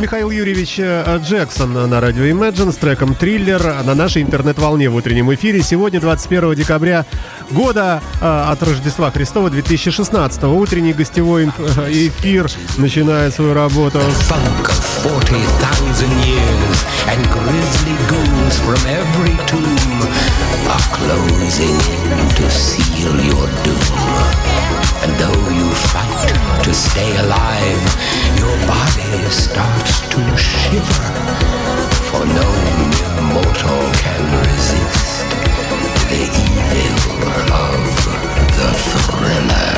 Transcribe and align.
Михаил 0.00 0.30
Юрьевич 0.30 0.76
э, 0.78 1.20
Джексон 1.22 1.74
на 1.74 2.00
радио 2.00 2.24
Imagine 2.24 2.72
с 2.72 2.76
треком 2.76 3.14
«Триллер» 3.14 3.62
на 3.84 3.94
нашей 3.94 4.22
интернет-волне 4.22 4.88
в 4.88 4.94
утреннем 4.94 5.32
эфире. 5.34 5.62
Сегодня, 5.62 6.00
21 6.00 6.54
декабря 6.54 7.04
года 7.50 8.00
э, 8.18 8.24
от 8.24 8.62
Рождества 8.62 9.10
Христова 9.10 9.50
2016. 9.50 10.42
Утренний 10.44 10.94
гостевой 10.94 11.52
э, 11.58 11.92
эфир 11.92 12.50
начинает 12.78 13.34
свою 13.34 13.52
работу. 13.52 14.00
And 25.02 25.12
though 25.18 25.48
you 25.48 25.72
fight 25.72 26.49
to 26.62 26.74
stay 26.74 27.16
alive, 27.16 27.82
your 28.36 28.56
body 28.66 29.30
starts 29.30 30.00
to 30.08 30.36
shiver. 30.36 31.02
For 32.10 32.24
no 32.26 32.48
mortal 33.32 33.92
can 34.02 34.22
resist 34.40 35.24
the 36.10 36.22
evil 36.76 37.28
of 37.54 37.80
the 38.56 38.70
thriller. 38.90 39.70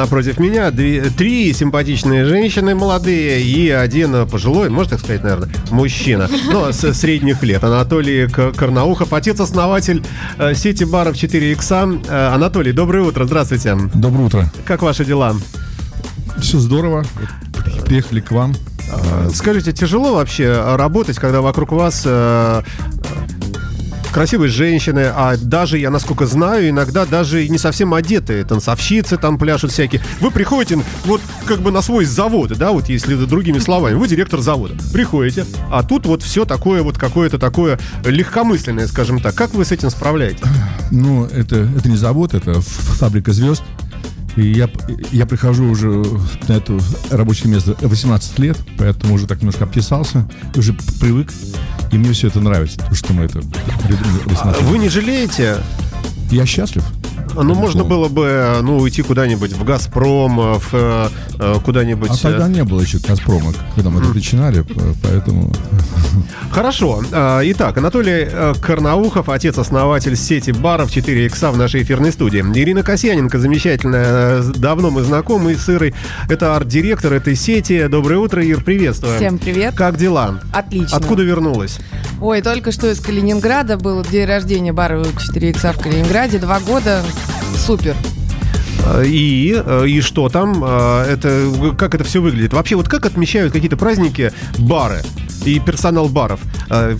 напротив 0.00 0.38
меня 0.38 0.70
две, 0.70 1.08
три 1.10 1.52
симпатичные 1.54 2.26
женщины 2.26 2.74
молодые 2.74 3.40
и 3.40 3.70
один 3.70 4.28
пожилой, 4.28 4.68
можно 4.68 4.90
так 4.90 5.00
сказать, 5.00 5.22
наверное, 5.22 5.48
мужчина, 5.70 6.28
но 6.52 6.70
с 6.70 6.92
средних 6.92 7.42
лет. 7.42 7.64
Анатолий 7.64 8.28
Карнаухов, 8.28 9.12
отец-основатель 9.12 10.04
э, 10.38 10.54
сети 10.54 10.84
баров 10.84 11.16
4 11.16 11.52
икса. 11.52 11.88
Э, 12.08 12.28
Анатолий, 12.34 12.72
доброе 12.72 13.04
утро, 13.04 13.24
здравствуйте. 13.24 13.76
Доброе 13.94 14.26
утро. 14.26 14.52
Как 14.66 14.82
ваши 14.82 15.04
дела? 15.04 15.34
Все 16.38 16.58
здорово. 16.58 17.04
Приехали 17.86 18.20
к 18.20 18.30
вам. 18.30 18.54
Скажите, 19.32 19.72
тяжело 19.72 20.14
вообще 20.14 20.76
работать, 20.76 21.16
когда 21.16 21.40
вокруг 21.40 21.72
вас 21.72 22.02
э, 22.04 22.62
красивые 24.16 24.48
женщины, 24.48 25.12
а 25.14 25.36
даже, 25.36 25.76
я 25.76 25.90
насколько 25.90 26.24
знаю, 26.24 26.70
иногда 26.70 27.04
даже 27.04 27.46
не 27.48 27.58
совсем 27.58 27.92
одетые 27.92 28.44
танцовщицы 28.44 29.18
там 29.18 29.36
пляшут 29.36 29.72
всякие. 29.72 30.00
Вы 30.22 30.30
приходите 30.30 30.82
вот 31.04 31.20
как 31.44 31.60
бы 31.60 31.70
на 31.70 31.82
свой 31.82 32.06
завод, 32.06 32.56
да, 32.56 32.72
вот 32.72 32.88
если 32.88 33.14
другими 33.14 33.58
словами, 33.58 33.92
вы 33.92 34.08
директор 34.08 34.40
завода, 34.40 34.74
приходите, 34.90 35.44
а 35.70 35.82
тут 35.82 36.06
вот 36.06 36.22
все 36.22 36.46
такое 36.46 36.82
вот 36.82 36.96
какое-то 36.96 37.38
такое 37.38 37.78
легкомысленное, 38.06 38.86
скажем 38.86 39.20
так. 39.20 39.34
Как 39.34 39.52
вы 39.52 39.66
с 39.66 39.72
этим 39.72 39.90
справляетесь? 39.90 40.40
Ну, 40.90 41.26
это, 41.26 41.68
это 41.76 41.86
не 41.86 41.96
завод, 41.98 42.32
это 42.32 42.62
фабрика 42.62 43.34
звезд. 43.34 43.64
И 44.36 44.50
я, 44.50 44.70
я 45.12 45.26
прихожу 45.26 45.64
уже 45.64 45.88
на 46.48 46.54
это 46.54 46.78
рабочее 47.10 47.50
место 47.52 47.76
18 47.82 48.38
лет, 48.38 48.56
поэтому 48.78 49.14
уже 49.14 49.26
так 49.26 49.40
немножко 49.40 49.64
обтесался, 49.64 50.26
уже 50.54 50.74
привык. 51.00 51.32
И 51.96 51.98
мне 51.98 52.12
все 52.12 52.26
это 52.28 52.40
нравится, 52.40 52.76
потому 52.76 52.94
что 52.94 53.12
мы 53.14 53.24
это... 53.24 53.40
Вы 54.64 54.76
не 54.76 54.90
жалеете? 54.90 55.56
Я 56.30 56.44
счастлив. 56.44 56.84
Ну, 57.36 57.54
можно 57.54 57.84
было 57.84 58.08
бы, 58.08 58.58
ну, 58.62 58.78
уйти 58.78 59.02
куда-нибудь 59.02 59.52
в 59.52 59.64
«Газпром», 59.64 60.58
в 60.58 61.10
э, 61.38 61.54
куда-нибудь... 61.64 62.10
А 62.10 62.16
тогда 62.16 62.48
не 62.48 62.64
было 62.64 62.80
еще 62.80 62.98
«Газпрома», 62.98 63.52
когда 63.74 63.90
мы 63.90 64.00
это 64.00 64.14
начинали, 64.14 64.64
поэтому... 65.02 65.52
Хорошо. 66.50 67.02
А, 67.12 67.40
итак, 67.44 67.76
Анатолий 67.76 68.26
э, 68.30 68.54
Карнаухов, 68.60 69.28
отец-основатель 69.28 70.16
сети 70.16 70.52
баров 70.52 70.90
4 70.90 71.26
икса 71.26 71.50
в 71.50 71.58
нашей 71.58 71.82
эфирной 71.82 72.12
студии. 72.12 72.40
Ирина 72.40 72.82
Касьяненко, 72.82 73.38
замечательная, 73.38 74.40
э, 74.40 74.42
давно 74.56 74.90
мы 74.90 75.02
знакомы 75.02 75.54
с 75.54 75.68
Ирой. 75.68 75.94
Это 76.28 76.56
арт-директор 76.56 77.12
этой 77.12 77.36
сети. 77.36 77.86
Доброе 77.88 78.18
утро, 78.18 78.42
Ир, 78.42 78.62
приветствую. 78.62 79.16
Всем 79.16 79.38
привет. 79.38 79.74
Как 79.74 79.96
дела? 79.96 80.40
Отлично. 80.52 80.96
Откуда 80.96 81.22
вернулась? 81.22 81.78
Ой, 82.20 82.40
только 82.40 82.72
что 82.72 82.90
из 82.90 83.00
Калининграда 83.00 83.76
был 83.76 84.02
день 84.02 84.26
рождения 84.26 84.72
бара 84.72 85.04
4 85.04 85.50
икса 85.50 85.72
в 85.72 85.80
Калининграде. 85.80 86.38
Два 86.38 86.60
года. 86.60 87.02
Супер. 87.66 87.96
И, 89.04 89.60
и 89.88 90.00
что 90.00 90.28
там? 90.28 90.62
А, 90.64 91.04
это, 91.04 91.74
как 91.76 91.96
это 91.96 92.04
все 92.04 92.22
выглядит? 92.22 92.52
Вообще, 92.52 92.76
вот 92.76 92.88
как 92.88 93.06
отмечают 93.06 93.52
какие-то 93.52 93.76
праздники 93.76 94.32
бары? 94.58 95.02
и 95.44 95.60
персонал 95.60 96.08
баров. 96.08 96.40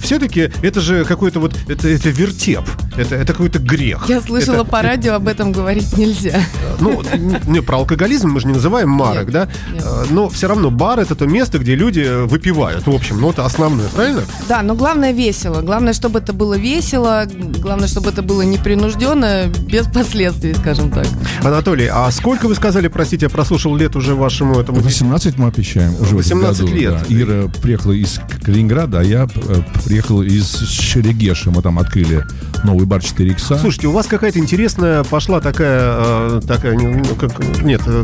Все-таки 0.00 0.52
это 0.62 0.80
же 0.80 1.04
какой-то 1.04 1.40
вот 1.40 1.56
это, 1.68 1.88
это 1.88 2.10
вертеп, 2.10 2.62
это, 2.96 3.14
это 3.14 3.32
какой-то 3.32 3.58
грех. 3.58 4.08
Я 4.08 4.20
слышала 4.20 4.56
это, 4.56 4.64
по 4.64 4.82
радио 4.82 5.14
об 5.14 5.28
этом 5.28 5.52
говорить 5.52 5.96
нельзя. 5.96 6.40
Ну, 6.78 7.02
не, 7.46 7.62
про 7.62 7.78
алкоголизм 7.78 8.28
мы 8.28 8.40
же 8.40 8.48
не 8.48 8.52
называем 8.52 8.90
марок, 8.90 9.24
нет, 9.24 9.32
да? 9.32 9.48
Нет. 9.72 9.82
А, 9.86 10.04
но 10.10 10.28
все 10.28 10.46
равно 10.46 10.70
бар 10.70 11.00
это 11.00 11.14
то 11.14 11.26
место, 11.26 11.58
где 11.58 11.74
люди 11.74 12.26
выпивают. 12.26 12.86
В 12.86 12.90
общем, 12.90 13.18
ну 13.18 13.30
это 13.30 13.46
основное, 13.46 13.88
правильно? 13.88 14.22
Да, 14.46 14.60
но 14.62 14.74
главное 14.74 15.12
весело. 15.12 15.62
Главное, 15.62 15.94
чтобы 15.94 16.18
это 16.18 16.34
было 16.34 16.58
весело, 16.58 17.26
главное, 17.60 17.88
чтобы 17.88 18.10
это 18.10 18.20
было 18.20 18.42
непринужденно, 18.42 19.46
без 19.46 19.86
последствий, 19.86 20.54
скажем 20.54 20.90
так. 20.90 21.06
Анатолий, 21.42 21.86
а 21.86 22.10
сколько 22.10 22.46
вы 22.46 22.54
сказали, 22.54 22.88
простите, 22.88 23.26
я 23.26 23.30
прослушал 23.30 23.74
лет 23.74 23.96
уже 23.96 24.14
вашему 24.14 24.60
этому? 24.60 24.80
18 24.80 25.38
мы 25.38 25.48
обещаем 25.48 25.94
уже 26.00 26.16
18 26.16 26.62
году, 26.62 26.74
лет. 26.74 26.94
Да. 27.08 27.14
Ира 27.14 27.50
приехала 27.62 27.92
из 27.92 28.20
Калининграда, 28.44 29.00
а 29.00 29.02
я 29.02 29.26
э, 29.34 29.62
приехал 29.84 30.22
из 30.22 30.56
Шерегеша. 30.56 31.50
Мы 31.50 31.62
там 31.62 31.78
открыли 31.78 32.24
новый 32.64 32.85
бар 32.86 33.02
4 33.02 33.30
икса. 33.30 33.58
Слушайте, 33.58 33.88
у 33.88 33.92
вас 33.92 34.06
какая-то 34.06 34.38
интересная 34.38 35.04
пошла 35.04 35.40
такая, 35.40 35.96
э, 35.98 36.40
такая 36.46 36.78
как, 37.18 37.62
нет, 37.62 37.82
э, 37.86 38.02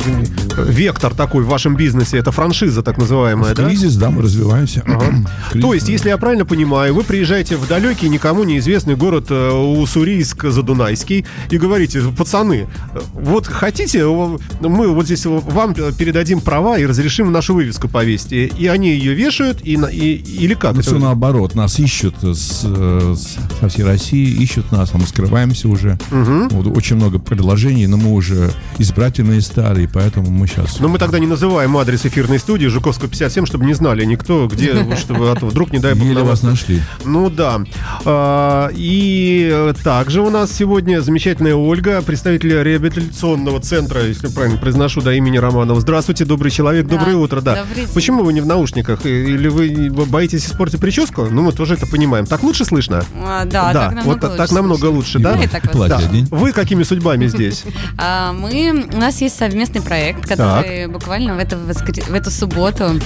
вектор 0.66 1.14
такой 1.14 1.44
в 1.44 1.48
вашем 1.48 1.76
бизнесе. 1.76 2.18
Это 2.18 2.32
франшиза 2.32 2.82
так 2.82 2.98
называемая, 2.98 3.54
в 3.54 3.56
да? 3.56 3.68
кризис, 3.68 3.96
да, 3.96 4.10
мы 4.10 4.22
развиваемся. 4.22 4.82
Ага. 4.86 5.28
Кризис, 5.50 5.66
То 5.66 5.74
есть, 5.74 5.88
если 5.88 6.08
я 6.08 6.18
правильно 6.18 6.44
понимаю, 6.44 6.94
вы 6.94 7.04
приезжаете 7.04 7.56
в 7.56 7.66
далекий, 7.66 8.08
никому 8.08 8.44
неизвестный 8.44 8.96
город 8.96 9.30
Уссурийск 9.30 10.44
Задунайский 10.44 11.24
и 11.50 11.58
говорите, 11.58 12.02
пацаны, 12.16 12.66
вот 13.12 13.46
хотите, 13.46 14.04
мы 14.06 14.88
вот 14.88 15.06
здесь 15.06 15.24
вам 15.26 15.74
передадим 15.74 16.40
права 16.40 16.78
и 16.78 16.86
разрешим 16.86 17.30
нашу 17.30 17.54
вывеску 17.54 17.88
повесить. 17.88 18.32
И 18.32 18.66
они 18.66 18.90
ее 18.90 19.14
вешают, 19.14 19.60
и, 19.62 19.74
и, 19.74 20.14
или 20.44 20.54
как? 20.54 20.74
Ну, 20.74 20.82
все 20.82 20.98
наоборот. 20.98 21.54
Нас 21.54 21.78
ищут 21.78 22.16
с, 22.22 22.62
с, 22.62 23.38
со 23.60 23.68
всей 23.68 23.84
России, 23.84 24.42
ищут 24.42 24.71
нас, 24.72 24.90
а 24.92 24.98
мы 24.98 25.06
скрываемся 25.06 25.68
уже. 25.68 25.98
Угу. 26.10 26.48
Вот, 26.50 26.76
очень 26.76 26.96
много 26.96 27.18
предложений, 27.18 27.86
но 27.86 27.96
мы 27.96 28.12
уже 28.12 28.50
избирательные 28.78 29.40
старые, 29.40 29.88
поэтому 29.88 30.30
мы 30.30 30.46
сейчас... 30.46 30.80
Но 30.80 30.88
мы 30.88 30.98
тогда 30.98 31.18
не 31.18 31.26
называем 31.26 31.76
адрес 31.76 32.04
эфирной 32.04 32.38
студии 32.38 32.66
Жуковского 32.66 33.08
57, 33.08 33.46
чтобы 33.46 33.64
не 33.66 33.74
знали 33.74 34.04
никто, 34.04 34.48
где, 34.48 34.96
чтобы 34.96 35.30
а 35.30 35.34
вдруг, 35.34 35.72
не 35.72 35.78
дай 35.78 35.94
бог... 35.94 36.04
Еле 36.04 36.22
вас 36.22 36.42
нашли. 36.42 36.80
Ну 37.04 37.30
да. 37.30 37.60
А, 38.04 38.70
и 38.74 39.72
также 39.84 40.20
у 40.20 40.30
нас 40.30 40.52
сегодня 40.52 41.00
замечательная 41.00 41.54
Ольга, 41.54 42.02
представитель 42.02 42.62
реабилитационного 42.62 43.60
центра, 43.60 44.04
если 44.06 44.28
правильно 44.28 44.58
произношу, 44.58 45.00
до 45.00 45.12
имени 45.12 45.38
Романова. 45.38 45.80
Здравствуйте, 45.80 46.24
добрый 46.24 46.50
человек, 46.50 46.86
да. 46.86 46.96
доброе 46.96 47.16
утро. 47.16 47.40
Да. 47.40 47.64
Почему 47.94 48.24
вы 48.24 48.32
не 48.32 48.40
в 48.40 48.46
наушниках? 48.46 49.04
Или 49.06 49.48
вы 49.48 50.06
боитесь 50.06 50.46
испортить 50.46 50.80
прическу? 50.80 51.26
Ну, 51.30 51.42
мы 51.42 51.52
тоже 51.52 51.74
это 51.74 51.86
понимаем. 51.86 52.26
Так 52.26 52.42
лучше 52.42 52.64
слышно? 52.64 53.04
А, 53.22 53.44
да, 53.44 53.72
да, 53.72 53.72
так 53.72 53.94
намного 53.94 54.08
вот 54.08 54.22
лучше. 54.22 54.36
Так 54.36 54.52
намного 54.62 54.86
лучше, 54.86 55.18
да? 55.18 55.38
да? 55.74 55.98
Вы 56.30 56.52
какими 56.52 56.82
судьбами 56.82 57.26
здесь? 57.26 57.64
А, 57.98 58.32
мы, 58.32 58.86
у 58.92 58.96
нас 58.96 59.20
есть 59.20 59.36
совместный 59.36 59.82
проект, 59.82 60.26
который 60.26 60.86
буквально 60.86 61.34
в, 61.34 61.38
это, 61.38 61.56
в 61.56 62.14
эту 62.14 62.30
субботу 62.30 62.98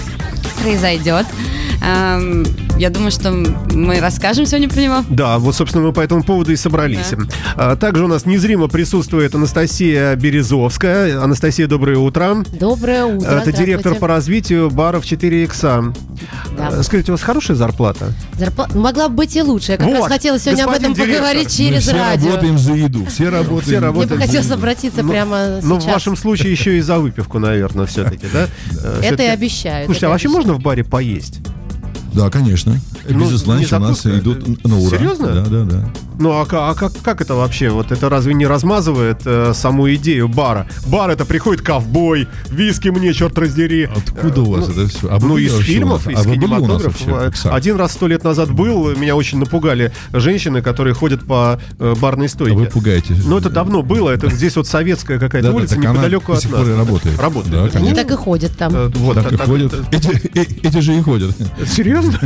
произойдет. 0.62 1.26
Я 2.79 2.91
думаю, 2.91 3.11
что 3.11 3.31
мы 3.31 4.00
расскажем 4.00 4.44
сегодня 4.47 4.69
про 4.69 4.81
него. 4.81 5.05
Да, 5.08 5.38
вот, 5.38 5.55
собственно, 5.55 5.87
мы 5.87 5.93
по 5.93 6.00
этому 6.00 6.23
поводу 6.23 6.53
и 6.53 6.56
собрались. 6.56 7.12
Да. 7.56 7.76
Также 7.76 8.05
у 8.05 8.09
нас 8.09 8.26
незримо 8.26 8.69
присутствует 8.69 9.35
Анастасия 9.35 10.14
Березовская. 10.17 11.23
Анастасия, 11.23 11.69
доброе 11.69 11.99
утро. 11.99 12.44
Доброе 12.59 13.06
утро. 13.06 13.31
Это 13.31 13.52
директор 13.52 13.94
по 13.94 14.06
развитию 14.06 14.70
баров 14.70 15.06
4 15.06 15.44
икса. 15.44 15.93
Да. 16.56 16.82
Скажите, 16.82 17.12
у 17.12 17.14
вас 17.14 17.23
хорошая 17.23 17.56
зарплата? 17.56 18.12
Зарплата 18.35 18.76
могла 18.76 19.09
бы 19.09 19.17
быть 19.17 19.37
и 19.37 19.43
лучше. 19.43 19.73
Я 19.73 19.79
как 19.79 19.87
вот, 19.87 19.99
раз 19.99 20.09
хотела 20.09 20.38
сегодня 20.38 20.64
об 20.64 20.70
этом 20.70 20.93
директор. 20.94 21.17
поговорить 21.17 21.46
через 21.49 21.87
мы 21.87 21.93
все 21.93 21.93
радио. 21.93 22.29
работаем 22.29 22.59
за 22.59 22.75
еду. 22.75 23.07
Все 23.07 23.29
работаем. 23.29 23.61
Все 23.61 23.79
работаем 23.79 24.09
Мне 24.09 24.19
бы 24.19 24.27
хотелось 24.27 24.51
обратиться 24.51 25.03
ну, 25.03 25.11
прямо 25.11 25.61
Ну, 25.63 25.79
в 25.79 25.85
вашем 25.85 26.17
случае 26.17 26.53
еще 26.53 26.79
и 26.79 26.81
за 26.81 26.99
выпивку, 26.99 27.39
наверное, 27.39 27.87
все-таки, 27.87 28.27
да? 28.33 28.49
Это 29.03 29.23
и 29.23 29.27
обещаю. 29.27 29.87
Слушайте, 29.87 30.07
а 30.07 30.11
вообще 30.11 30.29
можно 30.29 30.55
в 30.55 30.61
баре 30.61 30.85
поесть? 30.85 31.41
Да, 32.13 32.31
конечно. 32.31 32.81
Ну, 33.08 33.31
Без 33.31 33.43
не 33.47 33.49
ланча 33.53 33.76
у 33.76 33.81
нас 33.81 34.06
идут 34.06 34.64
на 34.64 34.79
ура. 34.79 34.91
Серьезно? 34.97 35.26
Да, 35.29 35.44
да, 35.47 35.64
да. 35.64 35.91
Ну 36.19 36.31
а, 36.32 36.47
а 36.50 36.75
как, 36.75 36.93
как 37.03 37.20
это 37.20 37.35
вообще? 37.35 37.69
Вот 37.69 37.93
это 37.93 38.08
разве 38.08 38.32
не 38.32 38.47
размазывает 38.47 39.20
э, 39.26 39.53
саму 39.55 39.93
идею 39.94 40.29
бара? 40.29 40.67
Бар 40.87 41.11
это 41.11 41.26
приходит 41.26 41.61
ковбой, 41.62 42.26
виски 42.49 42.88
мне, 42.88 43.12
черт 43.12 43.37
раздери. 43.38 43.88
Откуда 43.94 44.41
у 44.41 44.53
вас 44.53 44.69
это 44.70 44.87
все? 44.88 45.08
А 45.11 45.19
ну, 45.20 45.37
из 45.37 45.55
фильмов, 45.58 46.08
из 46.08 46.17
А 46.17 47.26
Оксана? 47.26 47.55
Один 47.55 47.76
раз 47.76 47.93
сто 47.93 48.06
лет 48.08 48.25
назад 48.25 48.50
был, 48.50 48.97
меня 48.97 49.14
очень 49.14 49.38
напугали 49.38 49.93
женщины, 50.12 50.62
которые 50.62 50.94
ходят 50.94 51.25
по 51.25 51.61
э, 51.79 51.94
барной 52.00 52.26
А 52.26 52.29
стойке. 52.31 52.56
вы 52.56 52.67
пугаете. 52.67 53.14
Ну, 53.26 53.37
это 53.38 53.50
давно 53.50 53.82
было, 53.82 54.11
это 54.11 54.31
здесь 54.31 54.56
вот 54.56 54.67
советская 54.67 55.19
какая-то 55.19 55.52
улица, 55.52 55.76
она 55.76 55.91
неподалеку 55.93 56.32
до 56.32 56.38
от 56.38 56.43
сих 56.43 56.50
нас. 56.50 56.61
пор 56.61 56.70
и 56.70 56.75
работает. 56.75 57.19
Работает. 57.20 57.52
Да, 57.55 57.62
Они 57.62 57.70
конечно. 57.70 57.97
так 57.97 58.11
и 58.11 58.14
ходят 58.14 58.56
там. 58.56 58.75
Э, 58.75 58.88
Вот, 58.94 59.14
Так 59.17 59.32
и 59.32 59.37
так- 59.37 59.47
ходят. 59.47 59.70
так- 59.70 59.94
Эти, 59.94 60.09
э- 60.38 60.47
эти 60.62 60.79
же 60.79 60.97
и 60.97 61.02
ходят. 61.02 61.37
Серьезно? 61.67 62.19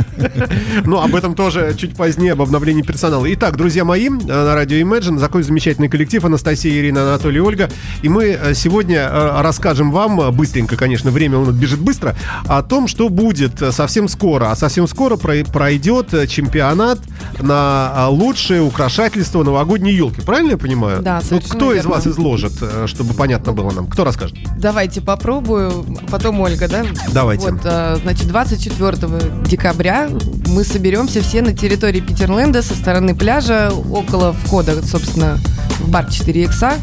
Ну, 0.85 1.01
об 1.01 1.15
этом 1.15 1.35
тоже 1.35 1.73
чуть 1.77 1.95
позднее, 1.95 2.33
об 2.33 2.41
обновлении 2.41 2.81
персонала. 2.81 3.25
Итак, 3.33 3.57
друзья 3.57 3.83
мои, 3.85 4.07
э, 4.07 4.09
на 4.11 4.55
радио 4.55 4.77
Imagine 4.77 5.19
такой 5.19 5.43
замечательный 5.43 5.89
коллектив 5.89 6.23
Анастасия, 6.23 6.73
Ирина, 6.73 7.01
Анатолий, 7.03 7.39
Ольга. 7.39 7.69
И 8.01 8.09
мы 8.09 8.25
э, 8.25 8.53
сегодня 8.53 9.09
э, 9.11 9.41
расскажем 9.41 9.91
вам, 9.91 10.31
быстренько, 10.35 10.77
конечно, 10.77 11.11
время 11.11 11.37
у 11.37 11.45
нас 11.45 11.55
бежит 11.55 11.79
быстро, 11.79 12.15
о 12.45 12.63
том, 12.63 12.87
что 12.87 13.09
будет 13.09 13.61
совсем 13.73 14.07
скоро. 14.07 14.51
А 14.51 14.55
совсем 14.55 14.87
скоро 14.87 15.17
про- 15.17 15.43
пройдет 15.43 16.07
чемпионат 16.29 16.99
на 17.39 18.07
лучшее 18.09 18.61
украшательство 18.61 19.43
новогодней 19.43 19.93
елки. 19.93 20.21
Правильно 20.21 20.51
я 20.51 20.57
понимаю? 20.57 21.01
Да, 21.01 21.21
совершенно 21.21 21.55
кто 21.55 21.71
из 21.71 21.75
верно. 21.77 21.91
вас 21.91 22.07
изложит, 22.07 22.53
чтобы 22.85 23.13
понятно 23.13 23.53
было 23.53 23.71
нам? 23.71 23.87
Кто 23.87 24.03
расскажет? 24.03 24.37
Давайте 24.57 25.01
попробую, 25.01 25.85
потом 26.09 26.39
Ольга, 26.39 26.67
да? 26.67 26.85
Давайте. 27.11 27.51
Вот, 27.51 27.61
значит, 27.61 28.27
24 28.27 28.97
декабря 29.45 30.09
мы 30.47 30.60
соберемся 30.63 31.21
все 31.21 31.41
на 31.41 31.53
территории 31.55 31.99
Питерленда 31.99 32.61
со 32.61 32.73
стороны 32.75 33.15
пляжа, 33.15 33.71
около 33.91 34.33
входа, 34.33 34.85
собственно, 34.85 35.37
в 35.79 35.89
бар 35.89 36.05
4 36.09 36.43
икса. 36.43 36.73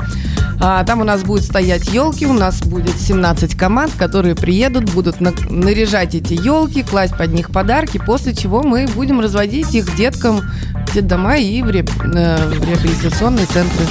А, 0.60 0.82
там 0.84 1.00
у 1.00 1.04
нас 1.04 1.22
будут 1.22 1.44
стоять 1.44 1.86
елки, 1.92 2.26
у 2.26 2.32
нас 2.32 2.60
будет 2.62 2.98
17 3.00 3.54
команд, 3.56 3.92
которые 3.96 4.34
приедут, 4.34 4.90
будут 4.92 5.20
на- 5.20 5.32
наряжать 5.48 6.14
эти 6.16 6.34
елки, 6.34 6.82
класть 6.82 7.16
под 7.16 7.32
них 7.32 7.50
подарки, 7.50 7.98
после 8.04 8.34
чего 8.34 8.62
мы 8.62 8.88
будем 8.94 9.20
разводить 9.20 9.72
их 9.74 9.94
деткам 9.96 10.40
в 10.88 10.94
детдома 10.94 11.36
и 11.38 11.62
в, 11.62 11.70
ре- 11.70 11.84
э, 11.84 12.48
в 12.58 12.64
реабилитационные 12.64 13.46
центры. 13.46 13.84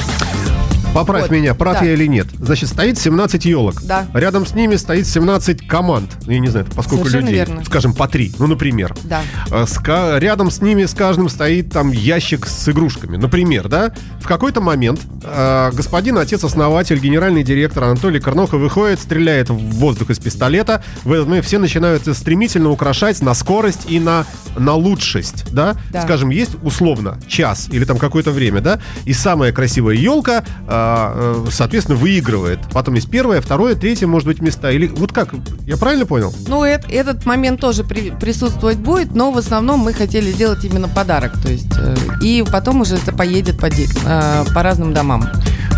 Поправь 0.97 1.23
Вот, 1.23 1.31
меня, 1.31 1.53
прав 1.53 1.79
да. 1.79 1.85
я 1.85 1.93
или 1.93 2.07
нет. 2.07 2.27
Значит, 2.39 2.69
стоит 2.69 2.97
17 2.97 3.45
елок. 3.45 3.81
Да. 3.83 4.07
Рядом 4.13 4.45
с 4.45 4.53
ними 4.53 4.75
стоит 4.75 5.07
17 5.07 5.67
команд. 5.67 6.09
Ну, 6.25 6.31
Я 6.31 6.39
не 6.39 6.47
знаю, 6.47 6.65
поскольку 6.75 7.05
Совершенно 7.05 7.29
людей. 7.29 7.45
верно. 7.45 7.63
Скажем, 7.65 7.93
по 7.93 8.07
три. 8.07 8.33
Ну, 8.39 8.47
например. 8.47 8.95
Да. 9.03 9.21
А 9.51 9.65
с 9.65 9.77
Рядом 10.19 10.51
с 10.51 10.61
ними, 10.61 10.85
с 10.85 10.93
каждым 10.93 11.29
стоит 11.29 11.71
там 11.71 11.91
ящик 11.91 12.45
с 12.45 12.67
игрушками. 12.69 13.17
Например, 13.17 13.67
да? 13.67 13.93
В 14.19 14.27
какой-то 14.27 14.59
момент 14.59 14.99
э, 15.23 15.71
господин 15.73 16.17
отец-основатель, 16.17 16.99
генеральный 16.99 17.43
директор 17.43 17.85
Анатолий 17.85 18.19
Корнохов 18.19 18.59
выходит, 18.59 18.99
стреляет 18.99 19.49
в 19.49 19.57
воздух 19.57 20.09
из 20.09 20.19
пистолета. 20.19 20.83
Момент 21.05 21.45
все 21.45 21.57
начинают 21.57 22.05
стремительно 22.15 22.69
украшать 22.69 23.21
на 23.21 23.33
скорость 23.33 23.85
и 23.89 23.99
на, 23.99 24.25
на 24.57 24.73
лучшесть, 24.73 25.45
да? 25.53 25.75
Да. 25.91 26.01
Скажем, 26.01 26.29
есть 26.29 26.51
условно 26.63 27.17
час 27.27 27.69
или 27.71 27.85
там 27.85 27.97
какое-то 27.97 28.31
время, 28.31 28.61
да? 28.61 28.79
И 29.05 29.13
самая 29.13 29.51
красивая 29.51 29.95
елка, 29.95 30.43
э, 30.67 30.86
э, 31.13 31.45
соответственно, 31.51 31.97
выигрывает. 31.97 32.59
Потом 32.73 32.93
есть 32.95 33.09
первое, 33.09 33.41
второе, 33.41 33.75
третье, 33.75 34.07
может 34.07 34.27
быть, 34.27 34.41
места. 34.41 34.71
Или 34.71 34.87
вот 34.87 35.11
как? 35.11 35.33
Я 35.65 35.77
правильно 35.77 36.05
понял? 36.05 36.33
Ну, 36.47 36.63
эт- 36.65 36.85
этот 36.89 37.25
момент 37.25 37.59
тоже 37.61 37.83
при- 37.83 38.11
присутствовать 38.11 38.77
будет, 38.77 39.13
но 39.15 39.31
в 39.31 39.37
основном 39.37 39.79
мы 39.81 39.93
хотели 39.93 40.31
сделать 40.31 40.63
именно 40.65 40.87
подарок. 40.87 41.33
То 41.41 41.49
есть, 41.51 41.71
э, 41.77 41.95
и 42.21 42.43
потом 42.51 42.81
уже 42.81 42.95
это 42.95 43.11
поедет 43.11 43.59
по, 43.59 43.67
э, 43.67 44.45
по 44.53 44.63
разным 44.63 44.93
домам. 44.93 45.25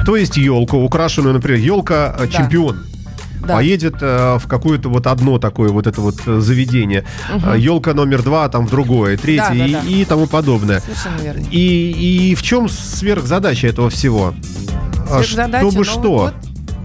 То 0.06 0.16
есть 0.16 0.38
елку, 0.38 0.78
украшенную, 0.78 1.34
например, 1.34 1.60
елка 1.60 2.16
э, 2.18 2.26
Да. 2.26 2.32
чемпион. 2.32 2.86
Да. 3.42 3.56
Поедет 3.56 3.96
э, 4.02 4.38
в 4.38 4.48
какое-то 4.48 4.90
вот 4.90 5.08
одно 5.08 5.40
такое 5.40 5.70
вот 5.70 5.88
это 5.88 6.02
вот 6.02 6.16
заведение. 6.26 7.06
Елка 7.58 7.94
номер 7.94 8.22
два, 8.22 8.48
там 8.50 8.68
в 8.68 8.70
другое, 8.70 9.18
третье 9.18 9.44
Да, 9.50 9.56
да, 9.56 9.66
и, 9.66 9.72
да. 9.72 9.80
и 9.88 10.06
тому 10.06 10.28
подобное. 10.28 10.82
Совершенно 10.82 11.22
верно. 11.22 11.46
И, 11.50 12.30
и 12.32 12.36
в 12.36 12.42
чем 12.44 12.68
сверхзадача 12.70 13.68
этого 13.68 13.90
всего? 13.90 14.34
А 15.10 15.24
Сверхзадача 15.24 15.70
Чтобы 15.72 15.86
что? 15.86 16.02
год. 16.02 16.34